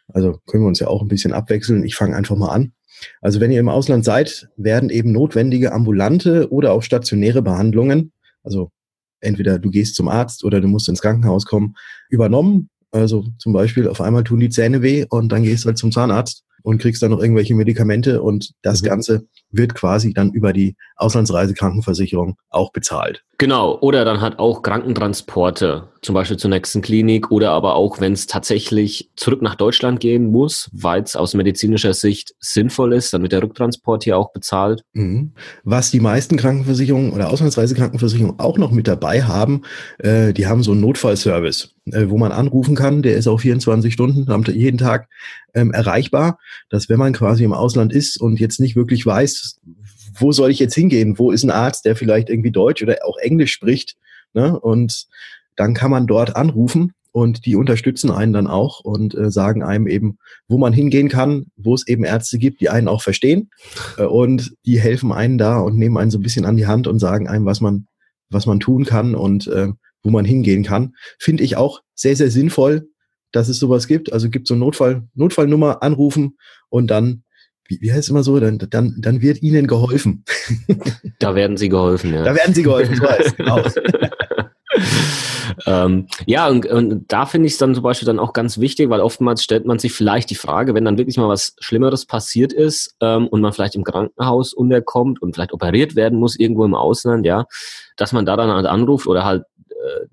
Also 0.08 0.38
können 0.46 0.64
wir 0.64 0.68
uns 0.68 0.80
ja 0.80 0.88
auch 0.88 1.00
ein 1.00 1.08
bisschen 1.08 1.32
abwechseln. 1.32 1.84
Ich 1.84 1.94
fange 1.94 2.14
einfach 2.14 2.36
mal 2.36 2.50
an. 2.50 2.72
Also 3.20 3.40
wenn 3.40 3.50
ihr 3.50 3.60
im 3.60 3.68
Ausland 3.68 4.04
seid, 4.04 4.48
werden 4.56 4.90
eben 4.90 5.12
notwendige 5.12 5.72
ambulante 5.72 6.50
oder 6.50 6.72
auch 6.72 6.82
stationäre 6.82 7.42
Behandlungen, 7.42 8.12
also 8.42 8.70
entweder 9.20 9.58
du 9.58 9.70
gehst 9.70 9.94
zum 9.94 10.08
Arzt 10.08 10.44
oder 10.44 10.60
du 10.60 10.68
musst 10.68 10.88
ins 10.88 11.00
Krankenhaus 11.00 11.46
kommen, 11.46 11.74
übernommen. 12.10 12.68
Also 12.90 13.24
zum 13.38 13.52
Beispiel 13.52 13.88
auf 13.88 14.00
einmal 14.00 14.22
tun 14.22 14.38
die 14.38 14.50
Zähne 14.50 14.82
weh 14.82 15.06
und 15.08 15.32
dann 15.32 15.42
gehst 15.42 15.64
du 15.64 15.68
halt 15.68 15.78
zum 15.78 15.90
Zahnarzt 15.90 16.44
und 16.62 16.78
kriegst 16.78 17.02
dann 17.02 17.10
noch 17.10 17.20
irgendwelche 17.20 17.54
Medikamente 17.54 18.22
und 18.22 18.52
das 18.62 18.82
mhm. 18.82 18.86
Ganze 18.86 19.26
wird 19.56 19.74
quasi 19.74 20.12
dann 20.12 20.32
über 20.32 20.52
die 20.52 20.76
Auslandsreisekrankenversicherung 20.96 22.36
auch 22.50 22.72
bezahlt. 22.72 23.24
Genau, 23.38 23.78
oder 23.80 24.04
dann 24.04 24.20
hat 24.20 24.38
auch 24.38 24.62
Krankentransporte, 24.62 25.88
zum 26.02 26.14
Beispiel 26.14 26.36
zur 26.36 26.50
nächsten 26.50 26.82
Klinik 26.82 27.30
oder 27.32 27.50
aber 27.50 27.74
auch, 27.74 28.00
wenn 28.00 28.12
es 28.12 28.26
tatsächlich 28.26 29.10
zurück 29.16 29.42
nach 29.42 29.56
Deutschland 29.56 29.98
gehen 29.98 30.30
muss, 30.30 30.70
weil 30.72 31.02
es 31.02 31.16
aus 31.16 31.34
medizinischer 31.34 31.94
Sicht 31.94 32.34
sinnvoll 32.38 32.92
ist, 32.92 33.12
dann 33.12 33.22
wird 33.22 33.32
der 33.32 33.42
Rücktransport 33.42 34.04
hier 34.04 34.18
auch 34.18 34.32
bezahlt. 34.32 34.82
Mhm. 34.92 35.32
Was 35.64 35.90
die 35.90 36.00
meisten 36.00 36.36
Krankenversicherungen 36.36 37.12
oder 37.12 37.30
Auslandsreisekrankenversicherungen 37.30 38.38
auch 38.38 38.56
noch 38.56 38.70
mit 38.70 38.86
dabei 38.86 39.24
haben, 39.24 39.62
äh, 39.98 40.32
die 40.32 40.46
haben 40.46 40.62
so 40.62 40.72
einen 40.72 40.82
Notfallservice, 40.82 41.74
äh, 41.86 42.04
wo 42.08 42.18
man 42.18 42.30
anrufen 42.30 42.76
kann, 42.76 43.02
der 43.02 43.16
ist 43.16 43.26
auch 43.26 43.40
24 43.40 43.92
Stunden, 43.92 44.26
jeden 44.52 44.78
Tag 44.78 45.08
ähm, 45.54 45.72
erreichbar, 45.72 46.38
dass 46.68 46.88
wenn 46.88 46.98
man 46.98 47.12
quasi 47.12 47.44
im 47.44 47.52
Ausland 47.52 47.92
ist 47.92 48.20
und 48.20 48.38
jetzt 48.38 48.60
nicht 48.60 48.76
wirklich 48.76 49.04
weiß, 49.04 49.43
wo 50.18 50.32
soll 50.32 50.50
ich 50.50 50.58
jetzt 50.58 50.74
hingehen? 50.74 51.18
Wo 51.18 51.30
ist 51.30 51.42
ein 51.42 51.50
Arzt, 51.50 51.84
der 51.84 51.96
vielleicht 51.96 52.30
irgendwie 52.30 52.52
Deutsch 52.52 52.82
oder 52.82 52.98
auch 53.04 53.16
Englisch 53.18 53.52
spricht? 53.52 53.96
Ne? 54.32 54.58
Und 54.58 55.06
dann 55.56 55.74
kann 55.74 55.90
man 55.90 56.06
dort 56.06 56.36
anrufen 56.36 56.92
und 57.12 57.46
die 57.46 57.54
unterstützen 57.54 58.10
einen 58.10 58.32
dann 58.32 58.46
auch 58.48 58.80
und 58.80 59.14
äh, 59.14 59.30
sagen 59.30 59.62
einem 59.62 59.86
eben, 59.86 60.18
wo 60.48 60.58
man 60.58 60.72
hingehen 60.72 61.08
kann, 61.08 61.46
wo 61.56 61.74
es 61.74 61.86
eben 61.86 62.04
Ärzte 62.04 62.38
gibt, 62.38 62.60
die 62.60 62.70
einen 62.70 62.88
auch 62.88 63.02
verstehen 63.02 63.50
äh, 63.98 64.02
und 64.02 64.54
die 64.66 64.80
helfen 64.80 65.12
einen 65.12 65.38
da 65.38 65.58
und 65.58 65.76
nehmen 65.76 65.96
einen 65.96 66.10
so 66.10 66.18
ein 66.18 66.22
bisschen 66.22 66.44
an 66.44 66.56
die 66.56 66.66
Hand 66.66 66.88
und 66.88 66.98
sagen 66.98 67.28
einem, 67.28 67.46
was 67.46 67.60
man, 67.60 67.86
was 68.30 68.46
man 68.46 68.58
tun 68.60 68.84
kann 68.84 69.14
und 69.14 69.46
äh, 69.46 69.68
wo 70.02 70.10
man 70.10 70.24
hingehen 70.24 70.64
kann. 70.64 70.94
Finde 71.18 71.44
ich 71.44 71.56
auch 71.56 71.82
sehr, 71.94 72.16
sehr 72.16 72.30
sinnvoll, 72.30 72.88
dass 73.32 73.48
es 73.48 73.58
sowas 73.58 73.86
gibt. 73.86 74.12
Also 74.12 74.30
gibt 74.30 74.46
so 74.46 74.54
Notfall, 74.54 75.08
Notfallnummer 75.14 75.82
anrufen 75.82 76.36
und 76.68 76.88
dann 76.88 77.23
wie, 77.66 77.80
wie 77.80 77.92
heißt 77.92 78.04
es 78.04 78.08
immer 78.08 78.22
so, 78.22 78.38
dann, 78.40 78.58
dann, 78.58 78.94
dann 78.98 79.22
wird 79.22 79.42
ihnen 79.42 79.66
geholfen. 79.66 80.24
Da 81.20 81.34
werden 81.34 81.56
sie 81.56 81.70
geholfen, 81.70 82.12
ja. 82.12 82.22
Da 82.22 82.34
werden 82.34 82.54
sie 82.54 82.62
geholfen, 82.62 82.94
ich 82.94 83.00
weiß, 83.00 83.36
genau. 83.36 83.62
ähm, 85.66 86.08
ja, 86.26 86.48
und, 86.48 86.66
und 86.66 87.10
da 87.10 87.24
finde 87.24 87.46
ich 87.46 87.54
es 87.54 87.58
dann 87.58 87.74
zum 87.74 87.82
Beispiel 87.82 88.04
dann 88.04 88.18
auch 88.18 88.34
ganz 88.34 88.58
wichtig, 88.58 88.90
weil 88.90 89.00
oftmals 89.00 89.42
stellt 89.42 89.64
man 89.64 89.78
sich 89.78 89.92
vielleicht 89.92 90.28
die 90.28 90.34
Frage, 90.34 90.74
wenn 90.74 90.84
dann 90.84 90.98
wirklich 90.98 91.16
mal 91.16 91.28
was 91.28 91.54
Schlimmeres 91.60 92.04
passiert 92.04 92.52
ist 92.52 92.94
ähm, 93.00 93.28
und 93.28 93.40
man 93.40 93.52
vielleicht 93.52 93.76
im 93.76 93.84
Krankenhaus 93.84 94.52
unterkommt 94.52 95.22
und 95.22 95.34
vielleicht 95.34 95.52
operiert 95.52 95.96
werden 95.96 96.18
muss 96.18 96.38
irgendwo 96.38 96.64
im 96.64 96.74
Ausland, 96.74 97.24
ja, 97.24 97.46
dass 97.96 98.12
man 98.12 98.26
da 98.26 98.36
dann 98.36 98.50
halt 98.50 98.66
anruft 98.66 99.06
oder 99.06 99.24
halt, 99.24 99.44
äh, 99.70 100.06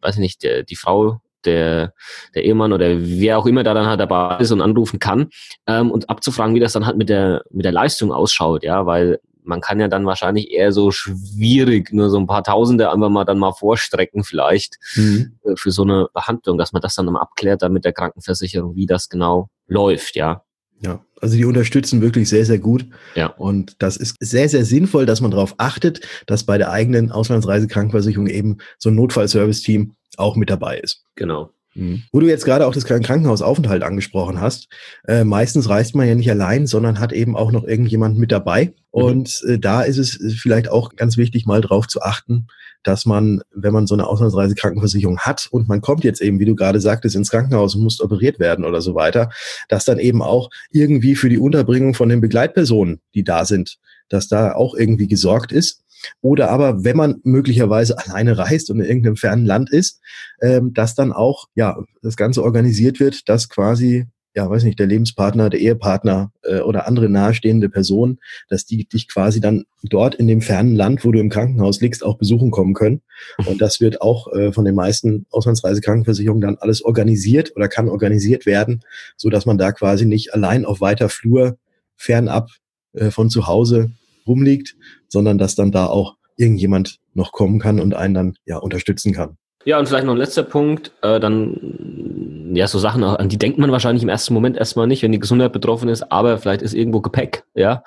weiß 0.00 0.14
ich 0.14 0.20
nicht, 0.20 0.42
der, 0.42 0.62
die 0.62 0.76
Frau 0.76 1.20
der, 1.46 1.92
der 2.34 2.44
Ehemann 2.44 2.72
oder 2.72 2.88
wer 2.98 3.38
auch 3.38 3.46
immer 3.46 3.62
da 3.62 3.74
dann 3.74 3.86
halt 3.86 4.00
dabei 4.00 4.38
ist 4.38 4.52
und 4.52 4.60
anrufen 4.60 4.98
kann 4.98 5.28
ähm, 5.66 5.90
und 5.90 6.10
abzufragen, 6.10 6.54
wie 6.54 6.60
das 6.60 6.72
dann 6.72 6.86
halt 6.86 6.96
mit 6.96 7.08
der, 7.08 7.42
mit 7.50 7.64
der 7.64 7.72
Leistung 7.72 8.12
ausschaut, 8.12 8.64
ja, 8.64 8.86
weil 8.86 9.20
man 9.44 9.60
kann 9.60 9.78
ja 9.78 9.88
dann 9.88 10.06
wahrscheinlich 10.06 10.50
eher 10.50 10.72
so 10.72 10.90
schwierig 10.90 11.92
nur 11.92 12.08
so 12.08 12.18
ein 12.18 12.26
paar 12.26 12.42
Tausende 12.42 12.90
einfach 12.90 13.10
mal 13.10 13.24
dann 13.24 13.38
mal 13.38 13.52
vorstrecken 13.52 14.24
vielleicht 14.24 14.76
mhm. 14.96 15.38
Äh, 15.44 15.54
für 15.56 15.70
so 15.70 15.82
eine 15.82 16.08
Behandlung, 16.14 16.58
dass 16.58 16.72
man 16.72 16.82
das 16.82 16.94
dann 16.94 17.06
mal 17.06 17.20
abklärt 17.20 17.62
dann 17.62 17.72
mit 17.72 17.84
der 17.84 17.92
Krankenversicherung, 17.92 18.74
wie 18.74 18.86
das 18.86 19.08
genau 19.08 19.48
läuft, 19.66 20.16
ja. 20.16 20.42
Ja, 20.80 21.00
also 21.20 21.36
die 21.36 21.44
unterstützen 21.44 22.02
wirklich 22.02 22.28
sehr, 22.28 22.44
sehr 22.44 22.58
gut. 22.58 22.86
Ja. 23.14 23.28
Und 23.28 23.76
das 23.82 23.96
ist 23.96 24.16
sehr, 24.20 24.48
sehr 24.48 24.64
sinnvoll, 24.64 25.06
dass 25.06 25.20
man 25.20 25.30
darauf 25.30 25.54
achtet, 25.56 26.00
dass 26.26 26.44
bei 26.44 26.58
der 26.58 26.70
eigenen 26.70 27.10
Auslandsreisekrankenversicherung 27.10 28.26
eben 28.26 28.58
so 28.78 28.90
ein 28.90 28.96
Notfallservice-Team 28.96 29.94
auch 30.18 30.36
mit 30.36 30.50
dabei 30.50 30.78
ist. 30.78 31.04
Genau. 31.14 31.50
Mhm. 31.74 32.02
Wo 32.12 32.20
du 32.20 32.28
jetzt 32.28 32.44
gerade 32.44 32.66
auch 32.66 32.72
das 32.72 32.84
Krankenhausaufenthalt 32.84 33.82
angesprochen 33.82 34.40
hast, 34.40 34.68
äh, 35.06 35.24
meistens 35.24 35.68
reist 35.68 35.94
man 35.94 36.06
ja 36.06 36.14
nicht 36.14 36.30
allein, 36.30 36.66
sondern 36.66 37.00
hat 37.00 37.12
eben 37.12 37.36
auch 37.36 37.52
noch 37.52 37.64
irgendjemand 37.64 38.18
mit 38.18 38.32
dabei. 38.32 38.66
Mhm. 38.66 38.72
Und 38.90 39.44
äh, 39.48 39.58
da 39.58 39.82
ist 39.82 39.98
es 39.98 40.18
vielleicht 40.40 40.68
auch 40.68 40.94
ganz 40.96 41.16
wichtig, 41.16 41.46
mal 41.46 41.60
drauf 41.60 41.88
zu 41.88 42.00
achten, 42.02 42.46
dass 42.82 43.06
man, 43.06 43.40
wenn 43.52 43.72
man 43.72 43.86
so 43.86 43.94
eine 43.94 44.06
Auslandsreisekrankenversicherung 44.06 45.20
hat 45.20 45.48
und 45.50 45.68
man 45.68 45.80
kommt 45.80 46.04
jetzt 46.04 46.20
eben, 46.20 46.38
wie 46.38 46.44
du 46.44 46.54
gerade 46.54 46.80
sagtest, 46.80 47.16
ins 47.16 47.30
Krankenhaus 47.30 47.74
und 47.74 47.82
muss 47.82 48.00
operiert 48.00 48.38
werden 48.38 48.64
oder 48.64 48.82
so 48.82 48.94
weiter, 48.94 49.30
dass 49.68 49.84
dann 49.84 49.98
eben 49.98 50.22
auch 50.22 50.50
irgendwie 50.70 51.16
für 51.16 51.30
die 51.30 51.38
Unterbringung 51.38 51.94
von 51.94 52.08
den 52.08 52.20
Begleitpersonen, 52.20 53.00
die 53.14 53.24
da 53.24 53.44
sind, 53.44 53.78
dass 54.10 54.28
da 54.28 54.52
auch 54.52 54.74
irgendwie 54.74 55.08
gesorgt 55.08 55.50
ist 55.50 55.83
oder 56.20 56.50
aber, 56.50 56.84
wenn 56.84 56.96
man 56.96 57.20
möglicherweise 57.24 57.98
alleine 58.06 58.38
reist 58.38 58.70
und 58.70 58.80
in 58.80 58.86
irgendeinem 58.86 59.16
fernen 59.16 59.46
Land 59.46 59.70
ist, 59.70 60.00
ähm, 60.40 60.72
dass 60.74 60.94
dann 60.94 61.12
auch 61.12 61.48
ja 61.54 61.78
das 62.02 62.16
Ganze 62.16 62.42
organisiert 62.42 63.00
wird, 63.00 63.28
dass 63.28 63.48
quasi 63.48 64.06
ja, 64.36 64.50
weiß 64.50 64.64
nicht, 64.64 64.80
der 64.80 64.88
Lebenspartner, 64.88 65.48
der 65.48 65.60
Ehepartner 65.60 66.32
äh, 66.42 66.58
oder 66.58 66.88
andere 66.88 67.08
nahestehende 67.08 67.68
Person, 67.68 68.18
dass 68.48 68.66
die 68.66 68.84
dich 68.84 69.08
quasi 69.08 69.40
dann 69.40 69.64
dort 69.84 70.16
in 70.16 70.26
dem 70.26 70.40
fernen 70.40 70.74
Land, 70.74 71.04
wo 71.04 71.12
du 71.12 71.20
im 71.20 71.30
Krankenhaus 71.30 71.80
liegst, 71.80 72.04
auch 72.04 72.18
besuchen 72.18 72.50
kommen 72.50 72.74
können. 72.74 73.02
Und 73.46 73.60
das 73.60 73.80
wird 73.80 74.02
auch 74.02 74.32
äh, 74.32 74.52
von 74.52 74.64
den 74.64 74.74
meisten 74.74 75.26
Auslandsreisekrankenversicherungen 75.30 76.40
dann 76.40 76.56
alles 76.56 76.84
organisiert 76.84 77.54
oder 77.54 77.68
kann 77.68 77.88
organisiert 77.88 78.44
werden, 78.44 78.80
so 79.16 79.30
dass 79.30 79.46
man 79.46 79.56
da 79.56 79.70
quasi 79.70 80.04
nicht 80.04 80.34
allein 80.34 80.64
auf 80.64 80.80
weiter 80.80 81.08
Flur 81.08 81.56
fernab 81.94 82.50
äh, 82.92 83.12
von 83.12 83.30
zu 83.30 83.46
Hause 83.46 83.92
rumliegt, 84.26 84.74
sondern 85.14 85.38
dass 85.38 85.54
dann 85.54 85.72
da 85.72 85.86
auch 85.86 86.16
irgendjemand 86.36 86.98
noch 87.14 87.32
kommen 87.32 87.60
kann 87.60 87.80
und 87.80 87.94
einen 87.94 88.14
dann 88.14 88.34
ja 88.44 88.58
unterstützen 88.58 89.14
kann. 89.14 89.38
Ja, 89.64 89.78
und 89.78 89.86
vielleicht 89.86 90.04
noch 90.04 90.12
ein 90.12 90.18
letzter 90.18 90.42
Punkt, 90.42 90.92
äh, 91.00 91.18
dann, 91.20 92.52
ja, 92.52 92.66
so 92.66 92.78
Sachen, 92.78 93.02
an 93.02 93.28
die 93.30 93.38
denkt 93.38 93.58
man 93.58 93.72
wahrscheinlich 93.72 94.02
im 94.02 94.10
ersten 94.10 94.34
Moment 94.34 94.58
erstmal 94.58 94.86
nicht, 94.86 95.02
wenn 95.02 95.12
die 95.12 95.18
Gesundheit 95.18 95.52
betroffen 95.52 95.88
ist, 95.88 96.02
aber 96.12 96.36
vielleicht 96.36 96.60
ist 96.60 96.74
irgendwo 96.74 97.00
Gepäck, 97.00 97.44
ja, 97.54 97.82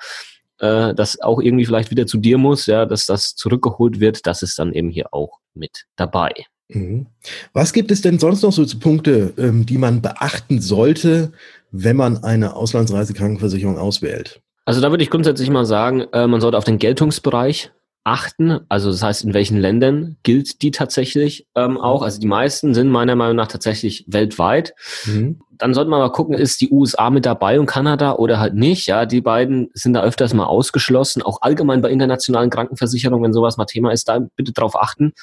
äh, 0.58 0.94
das 0.94 1.20
auch 1.20 1.40
irgendwie 1.40 1.66
vielleicht 1.66 1.92
wieder 1.92 2.06
zu 2.06 2.18
dir 2.18 2.38
muss, 2.38 2.66
ja, 2.66 2.84
dass 2.86 3.06
das 3.06 3.36
zurückgeholt 3.36 4.00
wird, 4.00 4.26
das 4.26 4.42
ist 4.42 4.58
dann 4.58 4.72
eben 4.72 4.88
hier 4.88 5.12
auch 5.12 5.38
mit 5.54 5.84
dabei. 5.94 6.32
Mhm. 6.68 7.06
Was 7.52 7.72
gibt 7.72 7.90
es 7.92 8.00
denn 8.00 8.18
sonst 8.18 8.42
noch 8.42 8.52
so 8.52 8.64
zu 8.64 8.80
Punkte, 8.80 9.34
ähm, 9.38 9.64
die 9.64 9.78
man 9.78 10.02
beachten 10.02 10.60
sollte, 10.60 11.32
wenn 11.70 11.96
man 11.96 12.24
eine 12.24 12.56
Auslandsreisekrankenversicherung 12.56 13.78
auswählt? 13.78 14.42
Also 14.68 14.82
da 14.82 14.90
würde 14.90 15.02
ich 15.02 15.08
grundsätzlich 15.08 15.48
mal 15.48 15.64
sagen, 15.64 16.02
äh, 16.12 16.26
man 16.26 16.42
sollte 16.42 16.58
auf 16.58 16.64
den 16.64 16.76
Geltungsbereich 16.76 17.72
achten. 18.04 18.60
Also 18.68 18.90
das 18.90 19.02
heißt, 19.02 19.24
in 19.24 19.32
welchen 19.32 19.56
Ländern 19.56 20.18
gilt 20.24 20.60
die 20.60 20.72
tatsächlich 20.72 21.46
ähm, 21.54 21.78
auch? 21.78 22.02
Also 22.02 22.20
die 22.20 22.26
meisten 22.26 22.74
sind 22.74 22.90
meiner 22.90 23.16
Meinung 23.16 23.34
nach 23.34 23.46
tatsächlich 23.46 24.04
weltweit. 24.08 24.74
Mhm. 25.06 25.40
Dann 25.52 25.72
sollte 25.72 25.88
man 25.88 26.00
mal 26.00 26.12
gucken, 26.12 26.34
ist 26.34 26.60
die 26.60 26.68
USA 26.70 27.08
mit 27.08 27.24
dabei 27.24 27.58
und 27.58 27.64
Kanada 27.64 28.16
oder 28.16 28.40
halt 28.40 28.56
nicht. 28.56 28.86
Ja, 28.88 29.06
die 29.06 29.22
beiden 29.22 29.70
sind 29.72 29.94
da 29.94 30.02
öfters 30.02 30.34
mal 30.34 30.44
ausgeschlossen. 30.44 31.22
Auch 31.22 31.40
allgemein 31.40 31.80
bei 31.80 31.88
internationalen 31.88 32.50
Krankenversicherungen, 32.50 33.24
wenn 33.24 33.32
sowas 33.32 33.56
mal 33.56 33.64
Thema 33.64 33.90
ist, 33.92 34.06
da 34.06 34.20
bitte 34.36 34.52
drauf 34.52 34.78
achten. 34.78 35.14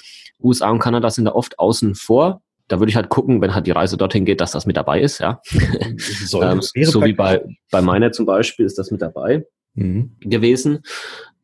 USA 0.42 0.72
und 0.72 0.80
Kanada 0.80 1.12
sind 1.12 1.25
da 1.25 1.34
oft 1.34 1.60
außen 1.60 1.94
vor. 1.94 2.42
Da 2.67 2.79
würde 2.79 2.89
ich 2.89 2.95
halt 2.95 3.10
gucken, 3.10 3.41
wenn 3.41 3.53
halt 3.53 3.67
die 3.67 3.72
Reise 3.72 3.98
dorthin 3.98 4.25
geht, 4.25 4.41
dass 4.41 4.51
das 4.51 4.65
mit 4.65 4.77
dabei 4.77 5.01
ist, 5.01 5.19
ja. 5.19 5.41
ähm, 5.51 6.62
so 6.62 7.03
wie 7.03 7.13
bei, 7.13 7.43
bei 7.72 7.81
meiner 7.81 8.12
zum 8.12 8.25
Beispiel 8.25 8.65
ist 8.65 8.77
das 8.77 8.91
mit 8.91 9.01
dabei 9.01 9.45
mhm. 9.75 10.15
gewesen. 10.19 10.81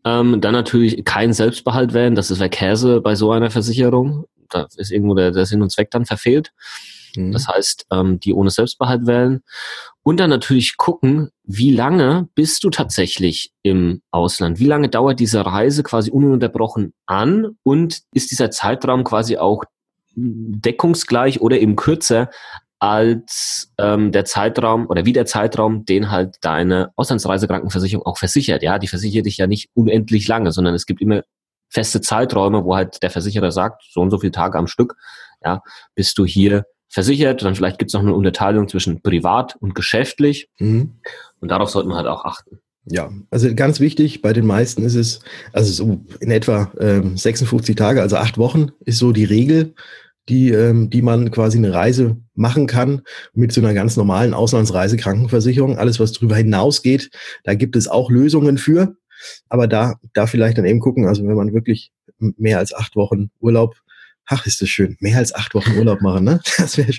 Ähm, 0.03 0.41
dann 0.41 0.53
natürlich 0.53 1.05
kein 1.05 1.33
Selbstbehalt 1.33 1.93
wählen, 1.93 2.15
das 2.15 2.31
ist 2.31 2.41
Käse 2.51 3.01
bei 3.01 3.15
so 3.15 3.31
einer 3.31 3.51
Versicherung. 3.51 4.25
Da 4.49 4.67
ist 4.75 4.91
irgendwo 4.91 5.15
der, 5.15 5.31
der 5.31 5.45
Sinn 5.45 5.61
und 5.61 5.71
Zweck 5.71 5.91
dann 5.91 6.05
verfehlt. 6.05 6.51
Mhm. 7.15 7.31
Das 7.31 7.47
heißt, 7.47 7.85
ähm, 7.91 8.19
die 8.19 8.33
ohne 8.33 8.49
Selbstbehalt 8.49 9.05
wählen. 9.05 9.41
Und 10.03 10.19
dann 10.19 10.29
natürlich 10.29 10.77
gucken, 10.77 11.29
wie 11.43 11.71
lange 11.71 12.27
bist 12.33 12.63
du 12.63 12.69
tatsächlich 12.69 13.51
im 13.61 14.01
Ausland? 14.11 14.59
Wie 14.59 14.65
lange 14.65 14.89
dauert 14.89 15.19
diese 15.19 15.45
Reise 15.45 15.83
quasi 15.83 16.09
ununterbrochen 16.09 16.93
an? 17.05 17.57
Und 17.63 18.01
ist 18.13 18.31
dieser 18.31 18.49
Zeitraum 18.51 19.03
quasi 19.03 19.37
auch 19.37 19.63
deckungsgleich 20.15 21.41
oder 21.41 21.59
eben 21.59 21.75
kürzer 21.75 22.29
als 22.79 23.71
ähm, 23.77 24.11
der 24.11 24.25
Zeitraum 24.25 24.87
oder 24.87 25.05
wie 25.05 25.13
der 25.13 25.27
Zeitraum, 25.27 25.85
den 25.85 26.09
halt 26.09 26.37
deine 26.41 26.91
Auslandsreisekrankenversicherung 26.95 28.05
auch 28.05 28.17
versichert. 28.17 28.63
Ja, 28.63 28.79
die 28.79 28.87
versichert 28.87 29.27
dich 29.27 29.37
ja 29.37 29.45
nicht 29.45 29.69
unendlich 29.75 30.27
lange, 30.27 30.51
sondern 30.51 30.73
es 30.73 30.87
gibt 30.87 30.99
immer 30.99 31.21
feste 31.69 32.01
Zeiträume, 32.01 32.65
wo 32.65 32.75
halt 32.75 33.03
der 33.03 33.11
Versicherer 33.11 33.51
sagt, 33.51 33.83
so 33.89 34.01
und 34.01 34.09
so 34.09 34.17
viele 34.17 34.31
Tage 34.31 34.57
am 34.57 34.67
Stück, 34.67 34.95
ja, 35.43 35.61
bist 35.95 36.17
du 36.17 36.25
hier 36.25 36.65
versichert. 36.89 37.43
Dann 37.43 37.55
vielleicht 37.55 37.77
gibt 37.77 37.89
es 37.89 37.93
noch 37.93 38.01
eine 38.01 38.15
Unterteilung 38.15 38.67
zwischen 38.67 39.01
privat 39.01 39.55
und 39.59 39.75
geschäftlich. 39.75 40.49
Mhm. 40.57 40.99
Und 41.39 41.49
darauf 41.49 41.69
sollte 41.69 41.87
man 41.87 41.97
halt 41.97 42.07
auch 42.07 42.25
achten. 42.25 42.61
Ja, 42.85 43.11
also 43.29 43.53
ganz 43.53 43.79
wichtig, 43.79 44.21
bei 44.21 44.33
den 44.33 44.45
meisten 44.45 44.83
ist 44.83 44.95
es, 44.95 45.19
also 45.53 45.71
so 45.71 46.05
in 46.19 46.31
etwa 46.31 46.71
ähm, 46.79 47.15
56 47.15 47.75
Tage, 47.75 48.01
also 48.01 48.17
acht 48.17 48.37
Wochen 48.37 48.69
ist 48.85 48.97
so 48.97 49.11
die 49.11 49.23
Regel 49.23 49.75
die, 50.29 50.51
ähm, 50.51 50.89
die 50.89 51.01
man 51.01 51.31
quasi 51.31 51.57
eine 51.57 51.73
Reise 51.73 52.17
machen 52.35 52.67
kann 52.67 53.01
mit 53.33 53.51
so 53.51 53.61
einer 53.61 53.73
ganz 53.73 53.97
normalen 53.97 54.33
Auslandsreisekrankenversicherung. 54.33 55.77
Alles, 55.77 55.99
was 55.99 56.13
darüber 56.13 56.35
hinausgeht, 56.35 57.09
da 57.43 57.53
gibt 57.53 57.75
es 57.75 57.87
auch 57.87 58.09
Lösungen 58.09 58.57
für. 58.57 58.95
Aber 59.49 59.67
da, 59.67 59.95
da 60.13 60.27
vielleicht 60.27 60.57
dann 60.57 60.65
eben 60.65 60.79
gucken, 60.79 61.07
also 61.07 61.27
wenn 61.27 61.35
man 61.35 61.53
wirklich 61.53 61.91
mehr 62.17 62.59
als 62.59 62.73
acht 62.73 62.95
Wochen 62.95 63.29
Urlaub 63.39 63.75
Ach, 64.27 64.45
ist 64.45 64.61
das 64.61 64.69
schön. 64.69 64.97
Mehr 64.99 65.17
als 65.17 65.35
acht 65.35 65.53
Wochen 65.55 65.77
Urlaub 65.77 66.01
machen, 66.01 66.23
ne? 66.23 66.39
Das 66.57 66.77
wäre 66.77 66.91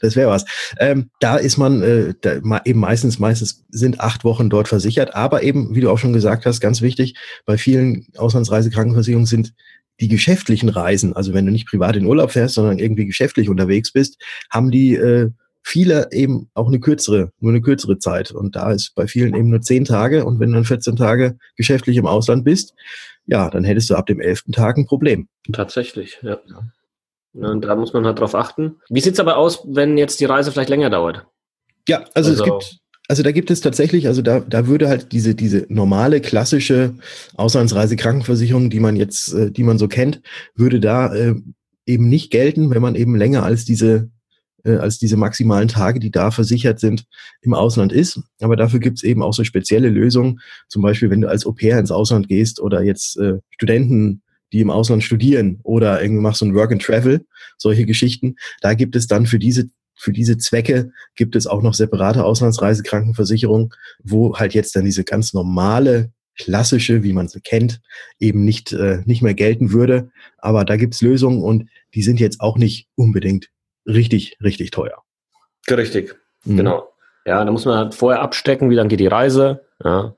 das 0.00 0.16
wäre 0.16 0.30
was. 0.30 0.44
Ähm, 0.78 1.10
da 1.20 1.36
ist 1.36 1.56
man 1.56 1.82
äh, 1.82 2.14
da, 2.20 2.40
eben 2.64 2.80
meistens, 2.80 3.18
meistens 3.18 3.64
sind 3.68 4.00
acht 4.00 4.24
Wochen 4.24 4.50
dort 4.50 4.68
versichert. 4.68 5.14
Aber 5.14 5.42
eben, 5.42 5.74
wie 5.74 5.80
du 5.80 5.90
auch 5.90 5.98
schon 5.98 6.12
gesagt 6.12 6.46
hast, 6.46 6.60
ganz 6.60 6.80
wichtig, 6.80 7.14
bei 7.46 7.58
vielen 7.58 8.06
Auslandsreisekrankenversicherungen 8.16 9.26
sind 9.26 9.54
die 10.00 10.08
geschäftlichen 10.08 10.70
Reisen, 10.70 11.14
also 11.14 11.34
wenn 11.34 11.44
du 11.44 11.52
nicht 11.52 11.68
privat 11.68 11.94
in 11.94 12.06
Urlaub 12.06 12.32
fährst, 12.32 12.54
sondern 12.54 12.78
irgendwie 12.78 13.04
geschäftlich 13.04 13.50
unterwegs 13.50 13.92
bist, 13.92 14.18
haben 14.50 14.70
die 14.70 14.94
äh, 14.94 15.30
viele 15.62 16.08
eben 16.12 16.48
auch 16.54 16.68
eine 16.68 16.80
kürzere, 16.80 17.32
nur 17.40 17.52
eine 17.52 17.60
kürzere 17.60 17.98
Zeit. 17.98 18.30
Und 18.30 18.56
da 18.56 18.72
ist 18.72 18.94
bei 18.94 19.06
vielen 19.06 19.34
eben 19.34 19.50
nur 19.50 19.60
zehn 19.60 19.84
Tage. 19.84 20.24
Und 20.24 20.40
wenn 20.40 20.50
du 20.50 20.54
dann 20.54 20.64
14 20.64 20.96
Tage 20.96 21.36
geschäftlich 21.56 21.96
im 21.96 22.06
Ausland 22.06 22.44
bist, 22.44 22.74
ja, 23.26 23.50
dann 23.50 23.64
hättest 23.64 23.90
du 23.90 23.94
ab 23.94 24.06
dem 24.06 24.20
elften 24.20 24.52
Tag 24.52 24.76
ein 24.76 24.86
Problem. 24.86 25.28
Tatsächlich, 25.52 26.18
ja. 26.22 26.38
Und 27.32 27.62
da 27.62 27.76
muss 27.76 27.92
man 27.92 28.04
halt 28.06 28.18
drauf 28.18 28.34
achten. 28.34 28.80
Wie 28.88 29.00
sieht's 29.00 29.20
aber 29.20 29.36
aus, 29.36 29.64
wenn 29.68 29.96
jetzt 29.96 30.20
die 30.20 30.24
Reise 30.24 30.50
vielleicht 30.50 30.68
länger 30.68 30.90
dauert? 30.90 31.26
Ja, 31.88 32.04
also, 32.14 32.30
also 32.30 32.32
es 32.32 32.42
gibt 32.42 32.80
also 33.10 33.24
da 33.24 33.32
gibt 33.32 33.50
es 33.50 33.60
tatsächlich, 33.60 34.06
also 34.06 34.22
da, 34.22 34.38
da 34.38 34.68
würde 34.68 34.88
halt 34.88 35.10
diese, 35.10 35.34
diese 35.34 35.66
normale, 35.68 36.20
klassische 36.20 36.94
Auslandsreisekrankenversicherung, 37.34 38.70
die 38.70 38.78
man 38.78 38.94
jetzt, 38.94 39.34
äh, 39.34 39.50
die 39.50 39.64
man 39.64 39.78
so 39.78 39.88
kennt, 39.88 40.22
würde 40.54 40.78
da 40.78 41.12
äh, 41.12 41.34
eben 41.86 42.08
nicht 42.08 42.30
gelten, 42.30 42.70
wenn 42.70 42.80
man 42.80 42.94
eben 42.94 43.16
länger 43.16 43.42
als 43.42 43.64
diese, 43.64 44.10
äh, 44.64 44.76
als 44.76 44.98
diese 44.98 45.16
maximalen 45.16 45.68
Tage, 45.68 46.00
die 46.00 46.10
da 46.10 46.30
versichert 46.30 46.80
sind, 46.80 47.04
im 47.42 47.54
Ausland 47.54 47.92
ist. 47.92 48.20
Aber 48.40 48.56
dafür 48.56 48.80
gibt 48.80 48.98
es 48.98 49.02
eben 49.02 49.22
auch 49.22 49.34
so 49.34 49.44
spezielle 49.44 49.88
Lösungen. 49.88 50.40
Zum 50.68 50.82
Beispiel, 50.82 51.10
wenn 51.10 51.20
du 51.20 51.28
als 51.28 51.46
Au 51.46 51.52
pair 51.52 51.78
ins 51.78 51.90
Ausland 51.90 52.28
gehst 52.28 52.60
oder 52.60 52.82
jetzt 52.82 53.18
äh, 53.18 53.38
Studenten 53.50 54.22
die 54.52 54.60
im 54.60 54.70
Ausland 54.70 55.04
studieren 55.04 55.60
oder 55.62 56.02
irgendwie 56.02 56.22
machst 56.22 56.40
du 56.40 56.46
ein 56.46 56.56
Work 56.56 56.72
and 56.72 56.82
Travel, 56.82 57.24
solche 57.56 57.86
Geschichten. 57.86 58.34
Da 58.60 58.74
gibt 58.74 58.96
es 58.96 59.06
dann 59.06 59.26
für 59.26 59.38
diese 59.38 59.70
für 59.94 60.12
diese 60.12 60.38
Zwecke 60.38 60.92
gibt 61.14 61.36
es 61.36 61.46
auch 61.46 61.62
noch 61.62 61.74
separate 61.74 62.24
Auslandsreisekrankenversicherungen, 62.24 63.68
wo 64.02 64.34
halt 64.34 64.54
jetzt 64.54 64.74
dann 64.74 64.86
diese 64.86 65.04
ganz 65.04 65.34
normale, 65.34 66.10
klassische, 66.38 67.02
wie 67.02 67.12
man 67.12 67.28
sie 67.28 67.40
kennt, 67.40 67.80
eben 68.18 68.44
nicht, 68.44 68.72
äh, 68.72 69.02
nicht 69.04 69.20
mehr 69.20 69.34
gelten 69.34 69.72
würde. 69.72 70.10
Aber 70.38 70.64
da 70.64 70.76
gibt 70.76 70.94
es 70.94 71.02
Lösungen 71.02 71.42
und 71.42 71.68
die 71.94 72.02
sind 72.02 72.18
jetzt 72.18 72.40
auch 72.40 72.56
nicht 72.56 72.88
unbedingt 72.94 73.50
richtig, 73.86 74.36
richtig 74.42 74.70
teuer. 74.70 75.02
Richtig, 75.68 76.16
mhm. 76.44 76.56
genau. 76.56 76.88
Ja, 77.26 77.44
da 77.44 77.50
muss 77.50 77.64
man 77.64 77.76
halt 77.76 77.94
vorher 77.94 78.22
abstecken, 78.22 78.70
wie 78.70 78.74
lang 78.74 78.88
geht 78.88 79.00
die 79.00 79.06
Reise, 79.06 79.66
ja, 79.84 80.14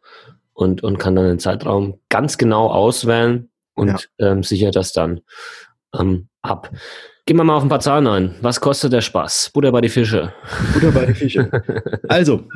und, 0.55 0.83
und 0.83 0.99
kann 0.99 1.17
dann 1.17 1.27
den 1.27 1.39
Zeitraum 1.39 1.99
ganz 2.09 2.39
genau 2.39 2.69
auswählen 2.69 3.51
und 3.75 3.89
ja. 3.89 3.99
ähm, 4.19 4.43
sichert 4.43 4.77
das 4.77 4.93
dann 4.93 5.21
ähm, 5.99 6.29
ab. 6.43 6.71
Gehen 7.25 7.37
wir 7.37 7.45
mal 7.45 7.57
auf 7.57 7.63
ein 7.63 7.69
paar 7.69 7.81
Zahlen 7.81 8.07
ein. 8.07 8.35
Was 8.41 8.61
kostet 8.61 8.93
der 8.93 9.01
Spaß? 9.01 9.51
Butter 9.55 9.71
bei 9.71 9.81
die 9.81 9.89
Fische. 9.89 10.33
Butter 10.75 10.91
bei 10.91 11.07
die 11.07 11.15
Fische. 11.15 11.51
Also, 12.09 12.49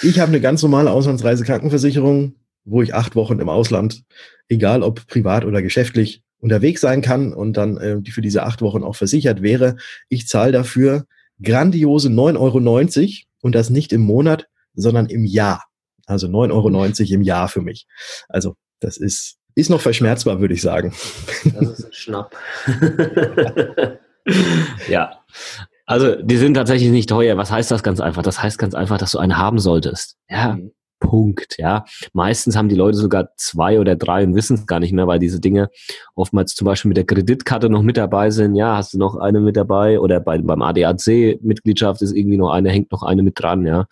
ich 0.00 0.20
habe 0.20 0.28
eine 0.28 0.40
ganz 0.40 0.62
normale 0.62 0.90
Auslandsreisekrankenversicherung, 0.90 2.36
wo 2.64 2.82
ich 2.82 2.94
acht 2.94 3.16
Wochen 3.16 3.40
im 3.40 3.48
Ausland, 3.48 4.04
egal 4.48 4.82
ob 4.82 5.06
privat 5.06 5.44
oder 5.44 5.60
geschäftlich, 5.60 6.22
unterwegs 6.42 6.80
sein 6.80 7.00
kann 7.00 7.32
und 7.32 7.56
dann 7.56 7.78
äh, 7.78 8.00
die 8.00 8.10
für 8.10 8.20
diese 8.20 8.42
acht 8.42 8.60
Wochen 8.60 8.82
auch 8.82 8.96
versichert 8.96 9.42
wäre. 9.42 9.76
Ich 10.08 10.26
zahle 10.26 10.52
dafür 10.52 11.06
grandiose 11.42 12.08
9,90 12.08 12.38
Euro 12.38 13.10
und 13.42 13.54
das 13.54 13.70
nicht 13.70 13.92
im 13.92 14.02
Monat, 14.02 14.48
sondern 14.74 15.06
im 15.06 15.24
Jahr. 15.24 15.64
Also 16.06 16.26
9,90 16.26 16.52
Euro 16.52 17.14
im 17.14 17.22
Jahr 17.22 17.48
für 17.48 17.62
mich. 17.62 17.86
Also, 18.28 18.56
das 18.80 18.96
ist, 18.96 19.36
ist 19.54 19.70
noch 19.70 19.80
verschmerzbar, 19.80 20.40
würde 20.40 20.54
ich 20.54 20.62
sagen. 20.62 20.92
Das 21.44 21.78
ist 21.78 21.84
ein 21.86 21.92
Schnapp. 21.92 22.36
ja. 24.88 25.20
Also, 25.86 26.16
die 26.16 26.36
sind 26.36 26.54
tatsächlich 26.54 26.90
nicht 26.90 27.08
teuer. 27.08 27.36
Was 27.36 27.52
heißt 27.52 27.70
das 27.70 27.82
ganz 27.82 28.00
einfach? 28.00 28.22
Das 28.22 28.42
heißt 28.42 28.58
ganz 28.58 28.74
einfach, 28.74 28.98
dass 28.98 29.12
du 29.12 29.18
eine 29.18 29.38
haben 29.38 29.58
solltest. 29.60 30.16
Ja. 30.28 30.54
Mhm. 30.54 30.72
Punkt, 31.02 31.56
ja. 31.58 31.84
Meistens 32.12 32.56
haben 32.56 32.68
die 32.68 32.76
Leute 32.76 32.96
sogar 32.96 33.30
zwei 33.36 33.80
oder 33.80 33.96
drei 33.96 34.22
und 34.24 34.36
wissen 34.36 34.54
es 34.54 34.66
gar 34.66 34.78
nicht 34.78 34.92
mehr, 34.92 35.08
weil 35.08 35.18
diese 35.18 35.40
Dinge 35.40 35.68
oftmals 36.14 36.54
zum 36.54 36.64
Beispiel 36.64 36.88
mit 36.88 36.96
der 36.96 37.04
Kreditkarte 37.04 37.68
noch 37.68 37.82
mit 37.82 37.96
dabei 37.96 38.30
sind. 38.30 38.54
Ja, 38.54 38.76
hast 38.76 38.94
du 38.94 38.98
noch 38.98 39.16
eine 39.16 39.40
mit 39.40 39.56
dabei 39.56 39.98
oder 39.98 40.20
bei, 40.20 40.38
beim 40.38 40.62
ADAC-Mitgliedschaft 40.62 42.00
ist 42.02 42.12
irgendwie 42.12 42.38
noch 42.38 42.50
eine, 42.50 42.70
hängt 42.70 42.92
noch 42.92 43.02
eine 43.02 43.22
mit 43.22 43.38
dran, 43.38 43.66
ja. 43.66 43.86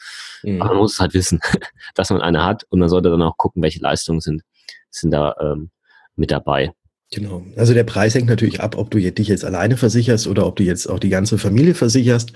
Mhm. 0.44 0.62
Aber 0.62 0.70
man 0.70 0.79
muss 0.83 0.94
es 0.94 1.01
halt 1.01 1.12
wissen, 1.12 1.40
dass 1.94 2.11
man 2.11 2.23
eine 2.23 2.44
hat 2.44 2.64
und 2.70 2.79
man 2.79 2.88
sollte 2.88 3.11
dann 3.11 3.23
auch 3.23 3.37
gucken, 3.37 3.62
welche 3.62 3.81
Leistungen 3.81 4.20
sind, 4.20 4.42
sind 4.90 5.11
da 5.11 5.35
ähm, 5.40 5.70
mit 6.14 6.31
dabei. 6.31 6.73
Genau. 7.12 7.44
Also 7.57 7.75
der 7.75 7.83
Preis 7.83 8.14
hängt 8.14 8.29
natürlich 8.29 8.61
ab, 8.61 8.79
ob 8.79 8.92
du 8.92 8.99
dich 9.01 9.29
jetzt 9.29 9.44
alleine 9.44 9.77
versicherst 9.77 10.29
oder 10.29 10.46
ob 10.46 10.55
du 10.57 10.62
jetzt 10.62 10.87
auch 10.87 11.01
die 11.01 11.09
ganze 11.09 11.38
Familie 11.38 11.75
versicherst. 11.75 12.33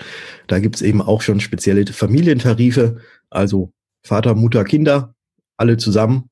Da 0.48 0.58
gibt 0.58 0.74
es 0.74 0.82
eben 0.82 1.00
auch 1.00 1.22
schon 1.22 1.38
spezielle 1.38 1.87
Familientarife, 1.87 2.96
also 3.30 3.72
Vater, 4.04 4.34
Mutter, 4.34 4.64
Kinder, 4.64 5.14
alle 5.56 5.76
zusammen. 5.76 6.30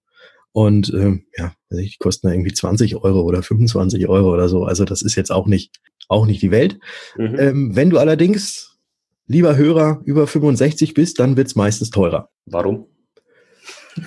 Und 0.53 0.93
ähm, 0.93 1.25
ja, 1.37 1.53
die 1.71 1.97
kosten 1.99 2.29
irgendwie 2.29 2.53
20 2.53 2.97
Euro 2.97 3.23
oder 3.23 3.43
25 3.43 4.07
Euro 4.09 4.33
oder 4.33 4.49
so. 4.49 4.65
Also 4.65 4.85
das 4.85 5.01
ist 5.03 5.15
jetzt 5.15 5.33
auch 5.33 5.47
nicht, 5.47 5.81
auch 6.09 6.27
nicht 6.27 6.43
die 6.43 6.51
Welt. 6.51 6.79
Mhm. 7.17 7.39
Ähm, 7.39 7.77
wenn 7.77 7.89
du 7.89 7.99
allerdings, 7.99 8.79
lieber 9.27 9.57
Hörer, 9.57 10.03
über 10.05 10.27
65 10.27 10.93
bist, 10.93 11.19
dann 11.19 11.37
wird's 11.39 11.57
meistens 11.57 11.91
teurer. 11.91 12.29
Warum? 12.47 12.87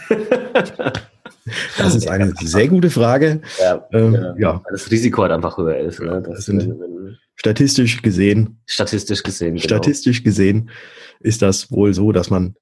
Das 1.77 1.93
ist 1.93 2.09
eine 2.09 2.33
sehr 2.41 2.67
gute 2.67 2.89
Frage. 2.89 3.41
Ja, 3.61 3.87
ähm, 3.93 4.15
ja. 4.39 4.61
Weil 4.63 4.71
das 4.71 4.89
Risiko 4.89 5.21
halt 5.21 5.31
einfach 5.31 5.57
höher 5.57 5.77
ist. 5.77 5.99
Ne? 5.99 6.23
Das 6.25 6.47
wenn, 6.47 6.57
wenn, 6.57 7.17
statistisch 7.35 8.01
gesehen. 8.01 8.59
Statistisch 8.65 9.21
gesehen. 9.21 9.53
Genau. 9.53 9.63
Statistisch 9.63 10.23
gesehen 10.23 10.71
ist 11.19 11.43
das 11.43 11.71
wohl 11.71 11.93
so, 11.93 12.11
dass 12.11 12.31
man 12.31 12.55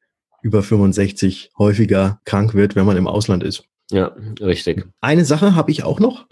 über 0.44 0.62
65 0.62 1.52
häufiger 1.58 2.20
krank 2.26 2.54
wird, 2.54 2.76
wenn 2.76 2.86
man 2.86 2.98
im 2.98 3.08
Ausland 3.08 3.44
ist. 3.44 3.64
Ja, 3.92 4.16
richtig. 4.42 4.86
Eine 5.02 5.26
Sache 5.26 5.56
habe 5.56 5.72
ich 5.72 5.84
auch 5.84 6.00
noch. 6.00 6.28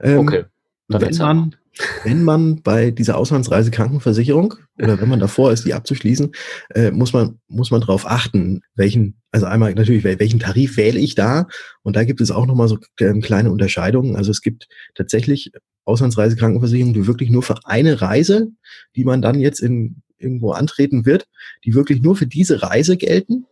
Ähm, 0.00 0.18
okay. 0.18 0.44
Wenn 0.88 1.16
man, 1.16 1.56
wenn 2.04 2.24
man 2.24 2.62
bei 2.62 2.90
dieser 2.90 3.16
Auslandsreise 3.16 3.70
Krankenversicherung 3.70 4.54
oder 4.78 5.00
wenn 5.00 5.08
man 5.08 5.18
davor 5.18 5.50
ist, 5.50 5.64
die 5.64 5.72
abzuschließen, 5.72 6.32
äh, 6.74 6.90
muss 6.90 7.14
man 7.14 7.38
muss 7.48 7.70
man 7.70 7.80
darauf 7.80 8.06
achten, 8.06 8.60
welchen 8.74 9.16
also 9.30 9.46
einmal 9.46 9.74
natürlich 9.74 10.04
welchen 10.04 10.40
Tarif 10.40 10.76
wähle 10.76 10.98
ich 10.98 11.14
da 11.14 11.46
und 11.82 11.96
da 11.96 12.04
gibt 12.04 12.20
es 12.20 12.30
auch 12.30 12.44
noch 12.44 12.54
mal 12.54 12.68
so 12.68 12.78
äh, 12.98 13.18
kleine 13.20 13.50
Unterscheidungen. 13.50 14.14
Also 14.14 14.30
es 14.30 14.42
gibt 14.42 14.68
tatsächlich 14.94 15.52
Auslandsreise 15.86 16.36
Krankenversicherung, 16.36 16.92
die 16.92 17.06
wirklich 17.06 17.30
nur 17.30 17.42
für 17.42 17.56
eine 17.64 18.02
Reise, 18.02 18.48
die 18.94 19.04
man 19.04 19.22
dann 19.22 19.40
jetzt 19.40 19.60
in 19.60 20.02
irgendwo 20.18 20.52
antreten 20.52 21.06
wird, 21.06 21.26
die 21.64 21.74
wirklich 21.74 22.02
nur 22.02 22.16
für 22.16 22.26
diese 22.26 22.62
Reise 22.62 22.96
gelten 22.96 23.46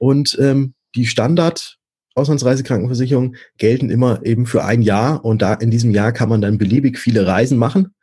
und 0.00 0.36
ähm, 0.40 0.74
die 0.94 1.06
Standard 1.06 1.76
Auslandsreisekrankenversicherungen 2.14 3.36
gelten 3.58 3.90
immer 3.90 4.24
eben 4.24 4.46
für 4.46 4.64
ein 4.64 4.82
Jahr 4.82 5.24
und 5.24 5.42
da 5.42 5.54
in 5.54 5.70
diesem 5.70 5.90
Jahr 5.92 6.12
kann 6.12 6.28
man 6.28 6.40
dann 6.40 6.58
beliebig 6.58 6.98
viele 6.98 7.26
Reisen 7.26 7.58
machen. 7.58 7.94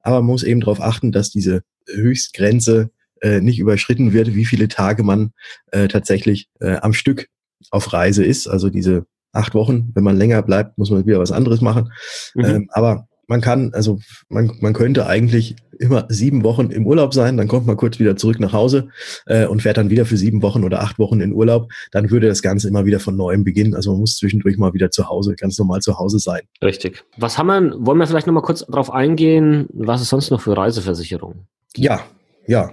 Aber 0.00 0.16
man 0.16 0.26
muss 0.26 0.44
eben 0.44 0.60
darauf 0.60 0.80
achten, 0.80 1.12
dass 1.12 1.30
diese 1.30 1.62
Höchstgrenze 1.88 2.90
äh, 3.22 3.40
nicht 3.40 3.58
überschritten 3.58 4.12
wird, 4.12 4.34
wie 4.34 4.44
viele 4.44 4.68
Tage 4.68 5.02
man 5.02 5.32
äh, 5.72 5.88
tatsächlich 5.88 6.48
äh, 6.60 6.76
am 6.76 6.92
Stück 6.92 7.28
auf 7.70 7.92
Reise 7.92 8.24
ist. 8.24 8.46
Also 8.46 8.68
diese 8.68 9.06
acht 9.32 9.54
Wochen, 9.54 9.90
wenn 9.94 10.04
man 10.04 10.16
länger 10.16 10.42
bleibt, 10.42 10.78
muss 10.78 10.90
man 10.90 11.06
wieder 11.06 11.18
was 11.18 11.32
anderes 11.32 11.60
machen. 11.60 11.90
Mhm. 12.34 12.44
Ähm, 12.44 12.70
aber 12.72 13.08
man 13.26 13.40
kann, 13.40 13.72
also 13.74 13.98
man, 14.28 14.52
man 14.60 14.72
könnte 14.72 15.06
eigentlich 15.06 15.56
immer 15.78 16.06
sieben 16.08 16.42
Wochen 16.44 16.70
im 16.70 16.86
Urlaub 16.86 17.12
sein, 17.12 17.36
dann 17.36 17.48
kommt 17.48 17.66
man 17.66 17.76
kurz 17.76 17.98
wieder 17.98 18.16
zurück 18.16 18.40
nach 18.40 18.52
Hause 18.52 18.88
äh, 19.26 19.46
und 19.46 19.62
fährt 19.62 19.76
dann 19.76 19.90
wieder 19.90 20.06
für 20.06 20.16
sieben 20.16 20.42
Wochen 20.42 20.64
oder 20.64 20.80
acht 20.80 20.98
Wochen 20.98 21.20
in 21.20 21.32
Urlaub. 21.32 21.70
Dann 21.92 22.10
würde 22.10 22.28
das 22.28 22.42
Ganze 22.42 22.68
immer 22.68 22.86
wieder 22.86 23.00
von 23.00 23.16
neuem 23.16 23.44
beginnen. 23.44 23.74
Also 23.74 23.90
man 23.90 24.00
muss 24.00 24.16
zwischendurch 24.16 24.56
mal 24.56 24.74
wieder 24.74 24.90
zu 24.90 25.08
Hause, 25.08 25.34
ganz 25.34 25.58
normal 25.58 25.80
zu 25.80 25.98
Hause 25.98 26.18
sein. 26.18 26.42
Richtig. 26.62 27.04
Was 27.16 27.38
haben 27.38 27.46
wir, 27.48 27.86
wollen 27.86 27.98
wir 27.98 28.06
vielleicht 28.06 28.26
nochmal 28.26 28.42
kurz 28.42 28.64
darauf 28.66 28.92
eingehen, 28.92 29.66
was 29.72 30.00
es 30.00 30.08
sonst 30.08 30.30
noch 30.30 30.40
für 30.40 30.56
Reiseversicherungen? 30.56 31.46
Ja, 31.76 32.00
ja. 32.46 32.72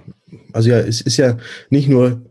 Also 0.52 0.70
ja, 0.70 0.78
es 0.78 1.00
ist 1.00 1.16
ja 1.16 1.36
nicht 1.70 1.88
nur 1.88 2.22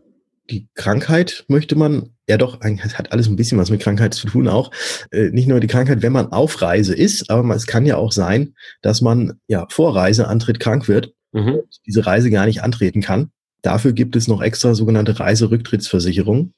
die 0.49 0.67
Krankheit 0.75 1.45
möchte 1.47 1.75
man, 1.75 2.09
ja 2.27 2.37
doch, 2.37 2.59
es 2.61 2.97
hat 2.97 3.11
alles 3.11 3.27
ein 3.27 3.35
bisschen 3.35 3.57
was 3.57 3.69
mit 3.69 3.81
Krankheit 3.81 4.13
zu 4.13 4.27
tun 4.27 4.47
auch. 4.47 4.71
Äh, 5.11 5.29
nicht 5.29 5.47
nur 5.47 5.59
die 5.59 5.67
Krankheit, 5.67 6.01
wenn 6.01 6.11
man 6.11 6.31
auf 6.31 6.61
Reise 6.61 6.93
ist, 6.93 7.29
aber 7.29 7.43
man, 7.43 7.57
es 7.57 7.67
kann 7.67 7.85
ja 7.85 7.97
auch 7.97 8.11
sein, 8.11 8.55
dass 8.81 9.01
man 9.01 9.39
ja 9.47 9.65
vor 9.69 9.95
Reiseantritt 9.95 10.59
krank 10.59 10.87
wird, 10.87 11.13
mhm. 11.31 11.61
diese 11.85 12.05
Reise 12.05 12.29
gar 12.29 12.45
nicht 12.45 12.61
antreten 12.61 13.01
kann. 13.01 13.31
Dafür 13.61 13.93
gibt 13.93 14.15
es 14.15 14.27
noch 14.27 14.41
extra 14.41 14.73
sogenannte 14.75 15.19
Reiserücktrittsversicherungen. 15.19 16.53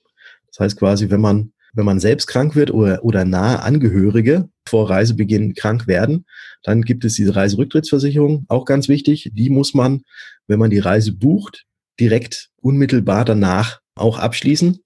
Das 0.47 0.59
heißt 0.59 0.77
quasi, 0.77 1.11
wenn 1.11 1.21
man, 1.21 1.51
wenn 1.73 1.85
man 1.85 1.99
selbst 1.99 2.25
krank 2.27 2.55
wird 2.55 2.71
oder, 2.71 3.03
oder 3.03 3.25
nahe 3.25 3.61
Angehörige 3.61 4.49
vor 4.67 4.89
Reisebeginn 4.89 5.53
krank 5.53 5.85
werden, 5.85 6.25
dann 6.63 6.81
gibt 6.81 7.05
es 7.05 7.13
diese 7.13 7.35
Reiserücktrittsversicherung, 7.35 8.45
auch 8.47 8.65
ganz 8.65 8.87
wichtig. 8.87 9.29
Die 9.33 9.51
muss 9.51 9.75
man, 9.75 10.01
wenn 10.47 10.57
man 10.57 10.71
die 10.71 10.79
Reise 10.79 11.11
bucht, 11.11 11.65
direkt 11.99 12.49
unmittelbar 12.61 13.25
danach 13.25 13.79
auch 13.95 14.19
abschließen. 14.19 14.79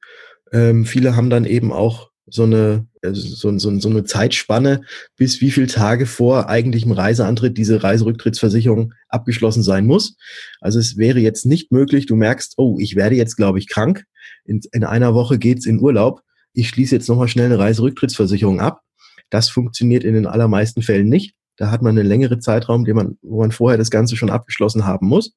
Ähm, 0.52 0.86
viele 0.86 1.16
haben 1.16 1.30
dann 1.30 1.46
eben 1.46 1.72
auch 1.72 2.10
so 2.32 2.44
eine, 2.44 2.88
also 3.02 3.22
so, 3.22 3.58
so, 3.58 3.80
so 3.80 3.90
eine 3.90 4.04
Zeitspanne, 4.04 4.82
bis 5.16 5.42
wie 5.42 5.52
viele 5.52 5.68
Tage 5.68 6.06
vor 6.06 6.48
eigentlichem 6.50 6.92
Reiseantritt 6.92 7.58
diese 7.58 7.84
Reiserücktrittsversicherung 7.84 8.94
abgeschlossen 9.08 9.64
sein 9.64 9.86
muss. 9.86 10.16
Also 10.62 10.80
es 10.80 10.98
wäre 10.98 11.20
jetzt 11.20 11.46
nicht 11.46 11.72
möglich, 11.72 12.06
du 12.06 12.16
merkst, 12.16 12.54
oh, 12.58 12.78
ich 12.80 12.96
werde 12.96 13.16
jetzt, 13.16 13.36
glaube 13.36 13.60
ich, 13.60 13.68
krank. 13.68 14.04
In, 14.46 14.62
in 14.72 14.84
einer 14.84 15.14
Woche 15.14 15.40
geht's 15.40 15.66
in 15.66 15.80
Urlaub. 15.80 16.22
Ich 16.54 16.70
schließe 16.70 16.96
jetzt 16.96 17.10
nochmal 17.10 17.28
schnell 17.28 17.46
eine 17.46 17.60
Reiserücktrittsversicherung 17.60 18.60
ab. 18.60 18.82
Das 19.30 19.50
funktioniert 19.50 20.04
in 20.04 20.14
den 20.14 20.26
allermeisten 20.26 20.82
Fällen 20.82 21.10
nicht. 21.10 21.36
Da 21.60 21.72
hat 21.72 21.82
man 21.82 21.98
einen 21.98 22.08
längeren 22.08 22.42
Zeitraum, 22.42 22.86
den 22.86 22.96
man, 22.96 23.18
wo 23.22 23.42
man 23.42 23.52
vorher 23.52 23.78
das 23.78 23.92
Ganze 23.92 24.16
schon 24.16 24.30
abgeschlossen 24.30 24.86
haben 24.86 25.08
muss. 25.08 25.34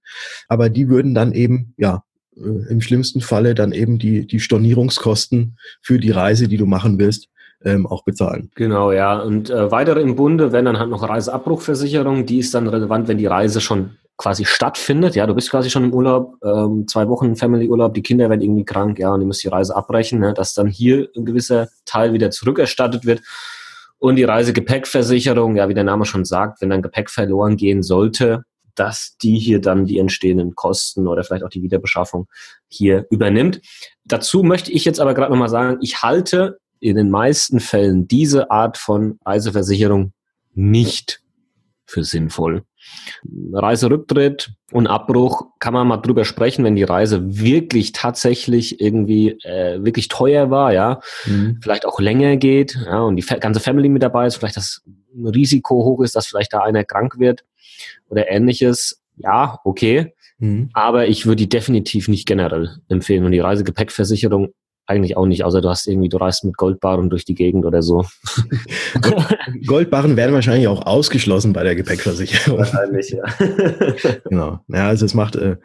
Aber 0.48 0.70
die 0.70 0.88
würden 0.88 1.14
dann 1.14 1.32
eben, 1.32 1.74
ja, 1.76 2.04
äh, 2.36 2.70
im 2.70 2.80
schlimmsten 2.80 3.20
Falle 3.20 3.54
dann 3.54 3.72
eben 3.72 3.98
die, 3.98 4.26
die 4.26 4.38
Stornierungskosten 4.38 5.58
für 5.82 5.98
die 5.98 6.12
Reise, 6.12 6.46
die 6.46 6.56
du 6.56 6.64
machen 6.64 6.98
willst, 6.98 7.28
ähm, 7.64 7.86
auch 7.88 8.04
bezahlen. 8.04 8.50
Genau, 8.54 8.92
ja. 8.92 9.18
Und 9.18 9.50
äh, 9.50 9.70
weitere 9.72 10.00
im 10.00 10.14
Bunde 10.14 10.52
werden 10.52 10.66
dann 10.66 10.78
halt 10.78 10.90
noch 10.90 11.02
Reiseabbruchversicherung, 11.02 12.24
die 12.24 12.38
ist 12.38 12.54
dann 12.54 12.68
relevant, 12.68 13.08
wenn 13.08 13.18
die 13.18 13.26
Reise 13.26 13.60
schon 13.60 13.96
quasi 14.16 14.44
stattfindet. 14.44 15.16
Ja, 15.16 15.26
du 15.26 15.34
bist 15.34 15.50
quasi 15.50 15.70
schon 15.70 15.84
im 15.84 15.92
Urlaub, 15.92 16.36
ähm, 16.44 16.86
zwei 16.86 17.08
Wochen 17.08 17.34
Family-Urlaub, 17.34 17.94
die 17.94 18.02
Kinder 18.02 18.30
werden 18.30 18.42
irgendwie 18.42 18.64
krank, 18.64 19.00
ja, 19.00 19.12
und 19.12 19.20
du 19.20 19.26
musst 19.26 19.42
die 19.42 19.48
Reise 19.48 19.74
abbrechen, 19.74 20.20
ne, 20.20 20.34
dass 20.34 20.54
dann 20.54 20.68
hier 20.68 21.08
ein 21.16 21.24
gewisser 21.24 21.68
Teil 21.84 22.12
wieder 22.12 22.30
zurückerstattet 22.30 23.04
wird. 23.06 23.22
Und 24.02 24.16
die 24.16 24.24
Reisegepäckversicherung, 24.24 25.54
ja, 25.54 25.68
wie 25.68 25.74
der 25.74 25.84
Name 25.84 26.04
schon 26.06 26.24
sagt, 26.24 26.60
wenn 26.60 26.70
dein 26.70 26.82
Gepäck 26.82 27.08
verloren 27.08 27.56
gehen 27.56 27.84
sollte, 27.84 28.42
dass 28.74 29.16
die 29.22 29.38
hier 29.38 29.60
dann 29.60 29.86
die 29.86 30.00
entstehenden 30.00 30.56
Kosten 30.56 31.06
oder 31.06 31.22
vielleicht 31.22 31.44
auch 31.44 31.50
die 31.50 31.62
Wiederbeschaffung 31.62 32.26
hier 32.66 33.06
übernimmt. 33.10 33.60
Dazu 34.04 34.42
möchte 34.42 34.72
ich 34.72 34.84
jetzt 34.84 34.98
aber 34.98 35.14
gerade 35.14 35.30
nochmal 35.30 35.48
sagen, 35.48 35.78
ich 35.82 36.02
halte 36.02 36.58
in 36.80 36.96
den 36.96 37.10
meisten 37.10 37.60
Fällen 37.60 38.08
diese 38.08 38.50
Art 38.50 38.76
von 38.76 39.20
Reiseversicherung 39.24 40.12
nicht 40.52 41.22
für 41.86 42.02
sinnvoll. 42.02 42.64
Reiserücktritt 43.52 44.52
und 44.72 44.86
Abbruch 44.86 45.46
kann 45.58 45.74
man 45.74 45.86
mal 45.86 45.98
drüber 45.98 46.24
sprechen, 46.24 46.64
wenn 46.64 46.76
die 46.76 46.82
Reise 46.82 47.38
wirklich 47.38 47.92
tatsächlich 47.92 48.80
irgendwie 48.80 49.38
äh, 49.44 49.84
wirklich 49.84 50.08
teuer 50.08 50.50
war, 50.50 50.72
ja, 50.72 51.00
mhm. 51.26 51.58
vielleicht 51.62 51.86
auch 51.86 52.00
länger 52.00 52.36
geht, 52.36 52.78
ja, 52.84 53.00
und 53.00 53.16
die 53.16 53.22
ganze 53.22 53.60
Family 53.60 53.88
mit 53.88 54.02
dabei 54.02 54.26
ist, 54.26 54.36
vielleicht 54.36 54.56
das 54.56 54.82
Risiko 55.14 55.84
hoch 55.84 56.02
ist, 56.02 56.16
dass 56.16 56.26
vielleicht 56.26 56.52
da 56.52 56.60
einer 56.60 56.84
krank 56.84 57.18
wird 57.18 57.44
oder 58.08 58.30
ähnliches. 58.30 59.02
Ja, 59.16 59.60
okay. 59.64 60.14
Mhm. 60.38 60.70
Aber 60.72 61.06
ich 61.06 61.26
würde 61.26 61.36
die 61.36 61.48
definitiv 61.48 62.08
nicht 62.08 62.26
generell 62.26 62.78
empfehlen. 62.88 63.24
Und 63.24 63.32
die 63.32 63.40
Reisegepäckversicherung 63.40 64.52
eigentlich 64.86 65.16
auch 65.16 65.26
nicht, 65.26 65.44
außer 65.44 65.60
du 65.60 65.68
hast 65.68 65.86
irgendwie, 65.86 66.08
du 66.08 66.16
reist 66.16 66.44
mit 66.44 66.56
Goldbarren 66.56 67.08
durch 67.08 67.24
die 67.24 67.34
Gegend 67.34 67.64
oder 67.64 67.82
so. 67.82 68.04
Goldbarren 69.66 70.16
werden 70.16 70.34
wahrscheinlich 70.34 70.66
auch 70.68 70.84
ausgeschlossen 70.86 71.52
bei 71.52 71.62
der 71.62 71.76
Gepäckversicherung. 71.76 72.58
Wahrscheinlich, 72.58 73.10
ja. 73.10 73.24
genau. 74.28 74.60
Ja, 74.68 74.88
also 74.88 75.06
es 75.06 75.14
macht, 75.14 75.36
äh, 75.36 75.56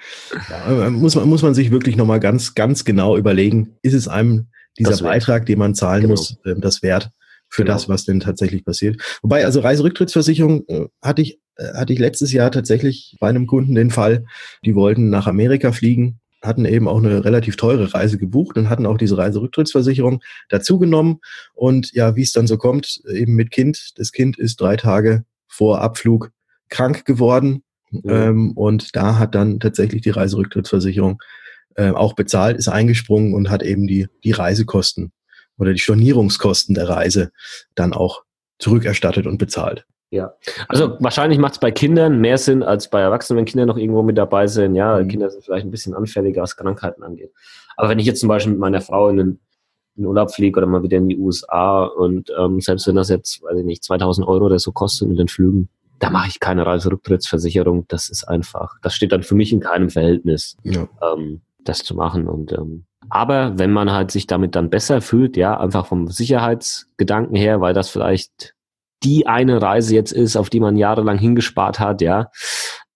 ja, 0.49 0.89
muss, 0.89 1.15
man, 1.15 1.27
muss 1.27 1.41
man 1.41 1.55
sich 1.55 1.71
wirklich 1.71 1.97
nochmal 1.97 2.19
ganz, 2.19 2.53
ganz 2.53 2.85
genau 2.85 3.17
überlegen, 3.17 3.77
ist 3.81 3.93
es 3.93 4.07
einem 4.07 4.47
dieser 4.77 5.03
Beitrag, 5.03 5.47
den 5.47 5.57
man 5.57 5.73
zahlen 5.73 6.03
genau. 6.03 6.13
muss, 6.13 6.37
äh, 6.45 6.53
das 6.57 6.83
wert 6.83 7.09
für 7.49 7.63
genau. 7.63 7.73
das, 7.73 7.89
was 7.89 8.05
denn 8.05 8.19
tatsächlich 8.19 8.65
passiert. 8.65 9.01
Wobei, 9.23 9.45
also 9.45 9.61
Reiserücktrittsversicherung 9.61 10.65
äh, 10.67 10.85
hatte 11.01 11.23
ich, 11.23 11.39
äh, 11.55 11.73
hatte 11.73 11.93
ich 11.93 11.99
letztes 11.99 12.31
Jahr 12.33 12.51
tatsächlich 12.51 13.17
bei 13.19 13.29
einem 13.29 13.47
Kunden 13.47 13.73
den 13.73 13.89
Fall, 13.89 14.25
die 14.63 14.75
wollten 14.75 15.09
nach 15.09 15.25
Amerika 15.25 15.71
fliegen 15.71 16.19
hatten 16.41 16.65
eben 16.65 16.87
auch 16.87 16.97
eine 16.97 17.25
relativ 17.25 17.55
teure 17.55 17.93
Reise 17.93 18.17
gebucht 18.17 18.57
und 18.57 18.69
hatten 18.69 18.85
auch 18.85 18.97
diese 18.97 19.17
Reiserücktrittsversicherung 19.17 20.21
dazugenommen. 20.49 21.19
Und 21.53 21.93
ja, 21.93 22.15
wie 22.15 22.21
es 22.21 22.31
dann 22.31 22.47
so 22.47 22.57
kommt, 22.57 23.01
eben 23.11 23.35
mit 23.35 23.51
Kind. 23.51 23.93
Das 23.95 24.11
Kind 24.11 24.37
ist 24.37 24.61
drei 24.61 24.77
Tage 24.77 25.25
vor 25.47 25.81
Abflug 25.81 26.31
krank 26.69 27.05
geworden. 27.05 27.63
Ja. 27.91 28.27
Ähm, 28.27 28.51
und 28.51 28.95
da 28.95 29.17
hat 29.17 29.33
dann 29.33 29.59
tatsächlich 29.59 30.01
die 30.01 30.09
Reiserücktrittsversicherung 30.09 31.19
äh, 31.75 31.91
auch 31.91 32.13
bezahlt, 32.13 32.57
ist 32.57 32.67
eingesprungen 32.67 33.33
und 33.33 33.49
hat 33.49 33.63
eben 33.63 33.87
die, 33.87 34.07
die 34.23 34.31
Reisekosten 34.31 35.11
oder 35.57 35.73
die 35.73 35.79
Stornierungskosten 35.79 36.75
der 36.75 36.89
Reise 36.89 37.31
dann 37.75 37.93
auch 37.93 38.23
zurückerstattet 38.59 39.25
und 39.25 39.37
bezahlt. 39.37 39.85
Ja, 40.09 40.33
also 40.69 40.95
wahrscheinlich 40.99 41.37
macht 41.37 41.53
es 41.53 41.59
bei 41.59 41.71
Kindern 41.71 42.21
mehr 42.21 42.37
Sinn 42.37 42.63
als 42.63 42.89
bei 42.89 43.01
Erwachsenen, 43.01 43.39
wenn 43.39 43.45
Kinder 43.45 43.65
noch 43.65 43.77
irgendwo 43.77 44.03
mit 44.03 44.17
dabei 44.17 44.47
sind. 44.47 44.75
Ja, 44.75 44.99
mhm. 44.99 45.09
Kinder 45.09 45.29
sind 45.29 45.43
vielleicht 45.43 45.65
ein 45.65 45.71
bisschen 45.71 45.93
anfälliger, 45.93 46.41
was 46.41 46.55
Krankheiten 46.55 47.03
angeht. 47.03 47.33
Aber 47.75 47.89
wenn 47.89 47.99
ich 47.99 48.05
jetzt 48.05 48.21
zum 48.21 48.29
Beispiel 48.29 48.53
mit 48.53 48.59
meiner 48.59 48.81
Frau 48.81 49.09
in 49.09 49.17
den 49.17 49.39
in 49.97 50.05
Urlaub 50.05 50.31
fliege 50.31 50.59
oder 50.59 50.67
mal 50.67 50.83
wieder 50.83 50.97
in 50.97 51.09
die 51.09 51.17
USA 51.17 51.83
und 51.83 52.31
ähm, 52.39 52.61
selbst 52.61 52.87
wenn 52.87 52.95
das 52.95 53.09
jetzt, 53.09 53.41
weiß 53.41 53.57
ich 53.57 53.65
nicht, 53.65 53.83
2000 53.83 54.27
Euro 54.27 54.45
oder 54.45 54.59
so 54.59 54.71
kostet 54.71 55.09
mit 55.09 55.17
den 55.17 55.27
Flügen, 55.27 55.69
da 55.99 56.09
mache 56.11 56.27
ich 56.29 56.39
keine 56.39 56.65
Reiserücktrittsversicherung. 56.65 57.85
Das 57.87 58.09
ist 58.09 58.23
einfach, 58.23 58.75
das 58.83 58.93
steht 58.93 59.11
dann 59.11 59.23
für 59.23 59.35
mich 59.35 59.51
in 59.51 59.59
keinem 59.59 59.89
Verhältnis, 59.89 60.55
ja. 60.63 60.87
ähm, 61.01 61.41
das 61.63 61.79
zu 61.79 61.95
machen. 61.95 62.27
Und 62.27 62.53
ähm, 62.53 62.85
aber 63.09 63.57
wenn 63.57 63.71
man 63.71 63.91
halt 63.91 64.11
sich 64.11 64.27
damit 64.27 64.55
dann 64.55 64.69
besser 64.69 65.01
fühlt, 65.01 65.35
ja, 65.35 65.59
einfach 65.59 65.87
vom 65.87 66.07
Sicherheitsgedanken 66.07 67.35
her, 67.35 67.61
weil 67.61 67.73
das 67.73 67.89
vielleicht 67.89 68.53
die 69.03 69.27
eine 69.27 69.61
Reise 69.61 69.93
jetzt 69.95 70.11
ist, 70.11 70.35
auf 70.35 70.49
die 70.49 70.59
man 70.59 70.75
jahrelang 70.75 71.17
hingespart 71.17 71.79
hat, 71.79 72.01
ja, 72.01 72.29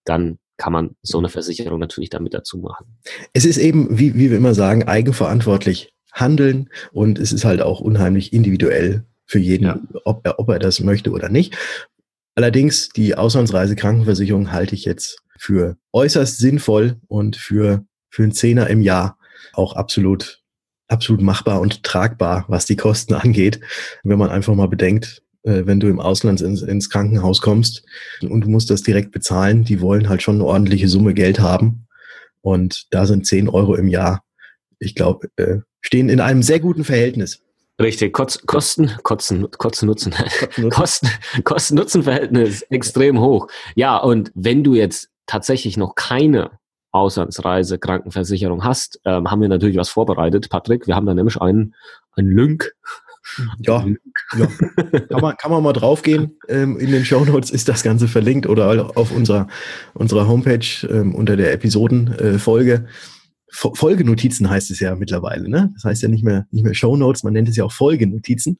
dann 0.03 0.39
kann 0.57 0.73
man 0.73 0.95
so 1.01 1.17
eine 1.17 1.29
Versicherung 1.29 1.79
natürlich 1.79 2.09
damit 2.09 2.33
dazu 2.33 2.57
machen. 2.59 2.99
Es 3.33 3.45
ist 3.45 3.57
eben, 3.57 3.97
wie, 3.97 4.15
wie 4.15 4.29
wir 4.29 4.37
immer 4.37 4.53
sagen, 4.53 4.83
eigenverantwortlich 4.83 5.93
handeln 6.11 6.69
und 6.91 7.19
es 7.19 7.31
ist 7.31 7.45
halt 7.45 7.61
auch 7.61 7.79
unheimlich 7.79 8.33
individuell 8.33 9.05
für 9.25 9.39
jeden, 9.39 9.65
ja. 9.65 9.79
ob, 10.05 10.25
er, 10.25 10.39
ob 10.39 10.49
er 10.49 10.59
das 10.59 10.79
möchte 10.81 11.11
oder 11.11 11.29
nicht. 11.29 11.57
Allerdings 12.35 12.89
die 12.89 13.15
Auslandsreisekrankenversicherung 13.15 14.51
halte 14.51 14.75
ich 14.75 14.85
jetzt 14.85 15.23
für 15.37 15.77
äußerst 15.93 16.37
sinnvoll 16.37 16.97
und 17.07 17.35
für, 17.35 17.83
für 18.09 18.23
einen 18.23 18.31
Zehner 18.31 18.69
im 18.69 18.81
Jahr 18.81 19.17
auch 19.53 19.75
absolut, 19.75 20.41
absolut 20.87 21.21
machbar 21.21 21.59
und 21.61 21.83
tragbar, 21.83 22.45
was 22.47 22.65
die 22.65 22.75
Kosten 22.75 23.13
angeht. 23.15 23.59
Wenn 24.03 24.19
man 24.19 24.29
einfach 24.29 24.53
mal 24.53 24.67
bedenkt, 24.67 25.23
äh, 25.43 25.65
wenn 25.65 25.79
du 25.79 25.87
im 25.87 25.99
Ausland 25.99 26.41
ins, 26.41 26.61
ins 26.61 26.89
Krankenhaus 26.89 27.41
kommst 27.41 27.83
und 28.21 28.41
du 28.41 28.49
musst 28.49 28.69
das 28.69 28.83
direkt 28.83 29.11
bezahlen, 29.11 29.63
die 29.63 29.81
wollen 29.81 30.09
halt 30.09 30.21
schon 30.21 30.35
eine 30.35 30.45
ordentliche 30.45 30.87
Summe 30.87 31.13
Geld 31.13 31.39
haben. 31.39 31.87
Und 32.41 32.87
da 32.91 33.05
sind 33.05 33.25
10 33.25 33.49
Euro 33.49 33.75
im 33.75 33.87
Jahr, 33.87 34.23
ich 34.79 34.95
glaube, 34.95 35.29
äh, 35.35 35.59
stehen 35.81 36.09
in 36.09 36.19
einem 36.19 36.43
sehr 36.43 36.59
guten 36.59 36.83
Verhältnis. 36.83 37.41
Richtig, 37.79 38.13
Kosten, 38.13 38.45
Kosten, 38.45 38.91
Kosten, 39.03 39.49
Kosten 39.51 39.85
Nutzen, 39.87 40.13
Kosten, 40.69 41.09
Kosten 41.43 41.75
Nutzen 41.75 42.03
Verhältnis 42.03 42.61
extrem 42.63 43.19
hoch. 43.19 43.47
Ja, 43.75 43.97
und 43.97 44.31
wenn 44.35 44.63
du 44.63 44.75
jetzt 44.75 45.09
tatsächlich 45.25 45.77
noch 45.77 45.95
keine 45.95 46.51
Auslandsreise 46.91 47.79
Krankenversicherung 47.79 48.63
hast, 48.63 48.99
ähm, 49.05 49.31
haben 49.31 49.41
wir 49.41 49.47
natürlich 49.47 49.77
was 49.77 49.89
vorbereitet, 49.89 50.49
Patrick. 50.49 50.87
Wir 50.87 50.95
haben 50.95 51.05
da 51.05 51.13
nämlich 51.13 51.41
einen, 51.41 51.73
einen 52.15 52.35
Link. 52.35 52.73
Ja, 53.59 53.85
ja. 54.37 54.47
Kann, 55.09 55.21
man, 55.21 55.37
kann 55.37 55.51
man 55.51 55.63
mal 55.63 55.73
draufgehen. 55.73 56.37
Ähm, 56.47 56.77
in 56.77 56.91
den 56.91 57.05
Show 57.05 57.23
Notes 57.23 57.51
ist 57.51 57.67
das 57.69 57.83
Ganze 57.83 58.07
verlinkt 58.07 58.47
oder 58.47 58.91
auf 58.95 59.11
unserer, 59.11 59.47
unserer 59.93 60.27
Homepage 60.27 60.65
ähm, 60.89 61.15
unter 61.15 61.37
der 61.37 61.53
Episodenfolge. 61.53 62.73
Äh, 62.73 62.87
Folgenotizen 63.53 64.49
heißt 64.49 64.71
es 64.71 64.79
ja 64.79 64.95
mittlerweile, 64.95 65.49
ne? 65.49 65.71
Das 65.73 65.83
heißt 65.83 66.01
ja 66.01 66.07
nicht 66.07 66.23
mehr, 66.23 66.47
nicht 66.51 66.63
mehr 66.63 66.73
Show 66.73 66.95
Notes, 66.95 67.23
man 67.23 67.33
nennt 67.33 67.49
es 67.49 67.57
ja 67.57 67.65
auch 67.65 67.71
Folgenotizen. 67.71 68.59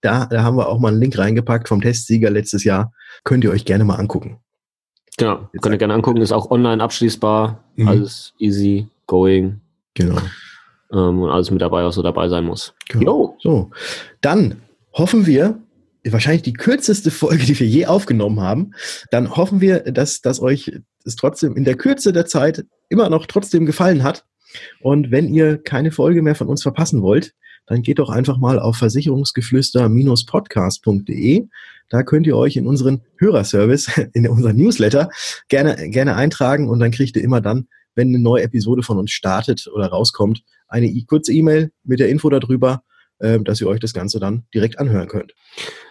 Da, 0.00 0.26
da 0.26 0.42
haben 0.42 0.56
wir 0.56 0.68
auch 0.68 0.80
mal 0.80 0.88
einen 0.88 1.00
Link 1.00 1.16
reingepackt 1.16 1.68
vom 1.68 1.80
Testsieger 1.80 2.28
letztes 2.28 2.64
Jahr. 2.64 2.92
Könnt 3.22 3.44
ihr 3.44 3.50
euch 3.50 3.64
gerne 3.64 3.84
mal 3.84 3.96
angucken. 3.96 4.38
Genau, 5.16 5.48
Jetzt 5.52 5.62
könnt 5.62 5.74
ihr 5.74 5.78
gerne 5.78 5.94
angucken, 5.94 6.20
ist 6.20 6.32
auch 6.32 6.50
online 6.50 6.82
abschließbar, 6.82 7.62
mhm. 7.76 7.88
alles 7.88 8.34
easy 8.38 8.88
going. 9.06 9.60
Genau. 9.94 10.20
Ähm, 10.92 11.22
und 11.22 11.30
alles 11.30 11.50
mit 11.50 11.62
dabei, 11.62 11.84
was 11.84 11.94
so 11.94 12.02
dabei 12.02 12.28
sein 12.28 12.44
muss. 12.44 12.74
Genau. 12.88 13.36
So, 13.40 13.70
dann 14.20 14.60
hoffen 14.92 15.26
wir, 15.26 15.58
wahrscheinlich 16.04 16.42
die 16.42 16.52
kürzeste 16.52 17.10
Folge, 17.10 17.44
die 17.44 17.58
wir 17.58 17.66
je 17.66 17.86
aufgenommen 17.86 18.40
haben, 18.40 18.72
dann 19.10 19.36
hoffen 19.36 19.60
wir, 19.60 19.80
dass, 19.80 20.20
dass 20.20 20.40
euch 20.40 20.72
es 21.04 21.16
trotzdem 21.16 21.56
in 21.56 21.64
der 21.64 21.76
Kürze 21.76 22.12
der 22.12 22.26
Zeit 22.26 22.64
immer 22.88 23.08
noch 23.08 23.26
trotzdem 23.26 23.66
gefallen 23.66 24.02
hat. 24.02 24.24
Und 24.80 25.10
wenn 25.10 25.32
ihr 25.32 25.58
keine 25.58 25.92
Folge 25.92 26.22
mehr 26.22 26.34
von 26.34 26.48
uns 26.48 26.62
verpassen 26.62 27.02
wollt, 27.02 27.32
dann 27.66 27.82
geht 27.82 27.98
doch 27.98 28.08
einfach 28.10 28.38
mal 28.38 28.58
auf 28.58 28.76
versicherungsgeflüster-podcast.de. 28.76 31.46
Da 31.88 32.02
könnt 32.02 32.26
ihr 32.26 32.36
euch 32.36 32.56
in 32.56 32.66
unseren 32.66 33.02
Hörerservice, 33.16 33.88
in 34.12 34.28
unseren 34.28 34.56
Newsletter 34.56 35.08
gerne, 35.48 35.88
gerne 35.90 36.16
eintragen 36.16 36.68
und 36.68 36.80
dann 36.80 36.90
kriegt 36.90 37.16
ihr 37.16 37.22
immer 37.22 37.40
dann, 37.40 37.68
wenn 37.94 38.08
eine 38.08 38.18
neue 38.18 38.42
Episode 38.42 38.82
von 38.82 38.98
uns 38.98 39.10
startet 39.10 39.68
oder 39.72 39.88
rauskommt, 39.88 40.42
eine 40.68 40.90
kurze 41.06 41.32
E-Mail 41.32 41.70
mit 41.84 42.00
der 42.00 42.08
Info 42.08 42.30
darüber, 42.30 42.82
äh, 43.22 43.38
dass 43.40 43.60
ihr 43.60 43.68
euch 43.68 43.80
das 43.80 43.94
Ganze 43.94 44.18
dann 44.18 44.44
direkt 44.54 44.78
anhören 44.78 45.08
könnt. 45.08 45.32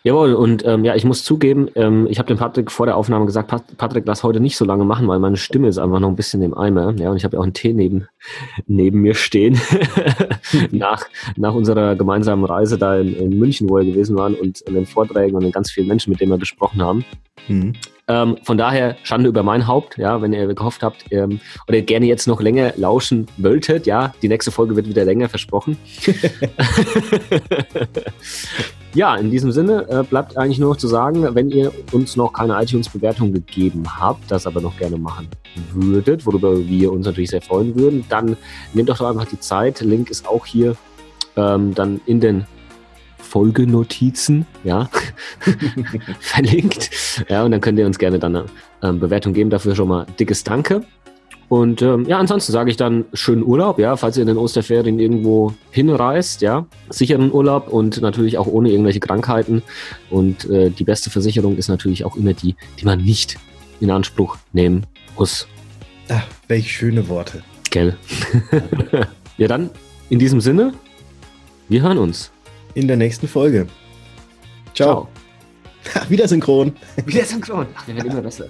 Jawohl, 0.03 0.33
und 0.33 0.65
ähm, 0.65 0.83
ja, 0.83 0.95
ich 0.95 1.05
muss 1.05 1.23
zugeben, 1.23 1.69
ähm, 1.75 2.07
ich 2.09 2.19
habe 2.19 2.27
dem 2.27 2.37
Patrick 2.37 2.71
vor 2.71 2.87
der 2.87 2.97
Aufnahme 2.97 3.25
gesagt, 3.25 3.47
Pat 3.47 3.77
Patrick, 3.77 4.03
lass 4.05 4.23
heute 4.23 4.39
nicht 4.39 4.57
so 4.57 4.65
lange 4.65 4.83
machen, 4.83 5.07
weil 5.07 5.19
meine 5.19 5.37
Stimme 5.37 5.67
ist 5.67 5.77
einfach 5.77 5.99
noch 5.99 6.09
ein 6.09 6.15
bisschen 6.15 6.41
im 6.41 6.57
Eimer. 6.57 6.93
Ja, 6.97 7.11
und 7.11 7.17
ich 7.17 7.23
habe 7.23 7.35
ja 7.35 7.39
auch 7.39 7.43
einen 7.43 7.53
Tee 7.53 7.73
neben, 7.73 8.07
neben 8.67 9.01
mir 9.01 9.13
stehen. 9.13 9.59
nach, 10.71 11.05
nach 11.37 11.53
unserer 11.53 11.95
gemeinsamen 11.95 12.43
Reise 12.43 12.77
da 12.77 12.97
in, 12.97 13.15
in 13.15 13.39
München, 13.39 13.69
wo 13.69 13.77
wir 13.77 13.85
gewesen 13.85 14.17
waren 14.17 14.35
und 14.35 14.61
in 14.61 14.73
den 14.73 14.85
Vorträgen 14.85 15.35
und 15.35 15.43
den 15.43 15.51
ganz 15.51 15.71
vielen 15.71 15.87
Menschen, 15.87 16.11
mit 16.11 16.19
denen 16.19 16.31
wir 16.31 16.39
gesprochen 16.39 16.81
haben. 16.81 17.05
Mhm. 17.47 17.73
Ähm, 18.07 18.37
von 18.43 18.57
daher 18.57 18.97
Schande 19.03 19.29
über 19.29 19.43
mein 19.43 19.67
Haupt, 19.67 19.97
ja, 19.97 20.21
wenn 20.21 20.33
ihr 20.33 20.53
gehofft 20.53 20.83
habt 20.83 21.05
ähm, 21.11 21.39
oder 21.67 21.81
gerne 21.81 22.07
jetzt 22.07 22.27
noch 22.27 22.41
länger 22.41 22.73
lauschen 22.75 23.27
wolltet, 23.37 23.85
ja, 23.85 24.13
die 24.21 24.27
nächste 24.27 24.51
Folge 24.51 24.75
wird 24.75 24.87
wieder 24.87 25.05
länger 25.05 25.29
versprochen. 25.29 25.77
ja, 28.93 29.15
in 29.15 29.29
diesem 29.29 29.51
Sinne 29.51 29.87
äh, 29.89 30.03
bleibt 30.03 30.37
eigentlich 30.37 30.59
nur 30.59 30.71
noch 30.71 30.77
zu 30.77 30.87
sagen, 30.87 31.35
wenn 31.35 31.51
ihr 31.51 31.71
uns 31.91 32.15
noch 32.15 32.33
keine 32.33 32.61
iTunes-Bewertung 32.61 33.33
gegeben 33.33 33.83
habt, 33.99 34.29
das 34.31 34.47
aber 34.47 34.61
noch 34.61 34.77
gerne 34.77 34.97
machen 34.97 35.29
würdet, 35.73 36.25
worüber 36.25 36.57
wir 36.67 36.91
uns 36.91 37.05
natürlich 37.05 37.29
sehr 37.29 37.41
freuen 37.41 37.75
würden, 37.75 38.03
dann 38.09 38.35
nehmt 38.73 38.89
doch, 38.89 38.97
doch 38.97 39.09
einfach 39.09 39.25
die 39.25 39.39
Zeit. 39.39 39.81
Link 39.81 40.09
ist 40.09 40.27
auch 40.27 40.45
hier 40.45 40.75
ähm, 41.35 41.73
dann 41.73 42.01
in 42.05 42.19
den 42.19 42.45
Folgenotizen, 43.31 44.45
ja, 44.65 44.89
verlinkt. 46.19 46.89
Ja, 47.29 47.45
und 47.45 47.51
dann 47.51 47.61
könnt 47.61 47.79
ihr 47.79 47.85
uns 47.85 47.97
gerne 47.97 48.19
dann 48.19 48.35
eine 48.35 48.45
ähm, 48.83 48.99
Bewertung 48.99 49.31
geben. 49.31 49.49
Dafür 49.49 49.73
schon 49.73 49.87
mal 49.87 50.05
dickes 50.19 50.43
Danke. 50.43 50.83
Und 51.47 51.81
ähm, 51.81 52.05
ja, 52.07 52.17
ansonsten 52.17 52.51
sage 52.51 52.71
ich 52.71 52.75
dann 52.75 53.05
schönen 53.13 53.43
Urlaub, 53.43 53.79
ja, 53.79 53.95
falls 53.95 54.17
ihr 54.17 54.23
in 54.23 54.27
den 54.27 54.37
Osterferien 54.37 54.99
irgendwo 54.99 55.53
hinreist, 55.71 56.41
ja, 56.41 56.65
sicheren 56.89 57.31
Urlaub 57.31 57.69
und 57.69 58.01
natürlich 58.01 58.37
auch 58.37 58.47
ohne 58.47 58.69
irgendwelche 58.69 58.99
Krankheiten. 58.99 59.63
Und 60.09 60.49
äh, 60.49 60.69
die 60.69 60.83
beste 60.83 61.09
Versicherung 61.09 61.55
ist 61.55 61.69
natürlich 61.69 62.03
auch 62.03 62.17
immer 62.17 62.33
die, 62.33 62.57
die 62.81 62.85
man 62.85 62.99
nicht 63.01 63.37
in 63.79 63.91
Anspruch 63.91 64.35
nehmen 64.51 64.85
muss. 65.17 65.47
Ach, 66.09 66.23
welche 66.49 66.67
schöne 66.67 67.07
Worte. 67.07 67.43
Gell. 67.69 67.95
ja, 69.37 69.47
dann 69.47 69.69
in 70.09 70.19
diesem 70.19 70.41
Sinne, 70.41 70.73
wir 71.69 71.81
hören 71.81 71.97
uns 71.97 72.29
in 72.73 72.88
der 72.88 72.97
nächsten 72.97 73.27
Folge. 73.27 73.67
Ciao. 74.73 75.07
Ciao. 75.84 76.05
Wieder 76.10 76.27
synchron. 76.27 76.73
Wieder 77.05 77.25
synchron. 77.25 77.67
Ach, 77.75 77.88
wir 77.88 77.95
werden 77.95 78.12
immer 78.12 78.21
besser. 78.21 78.49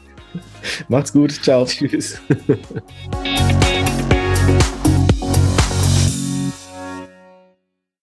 Macht's 0.88 1.12
gut. 1.12 1.32
Ciao. 1.32 1.64
Tschüss. 1.64 2.20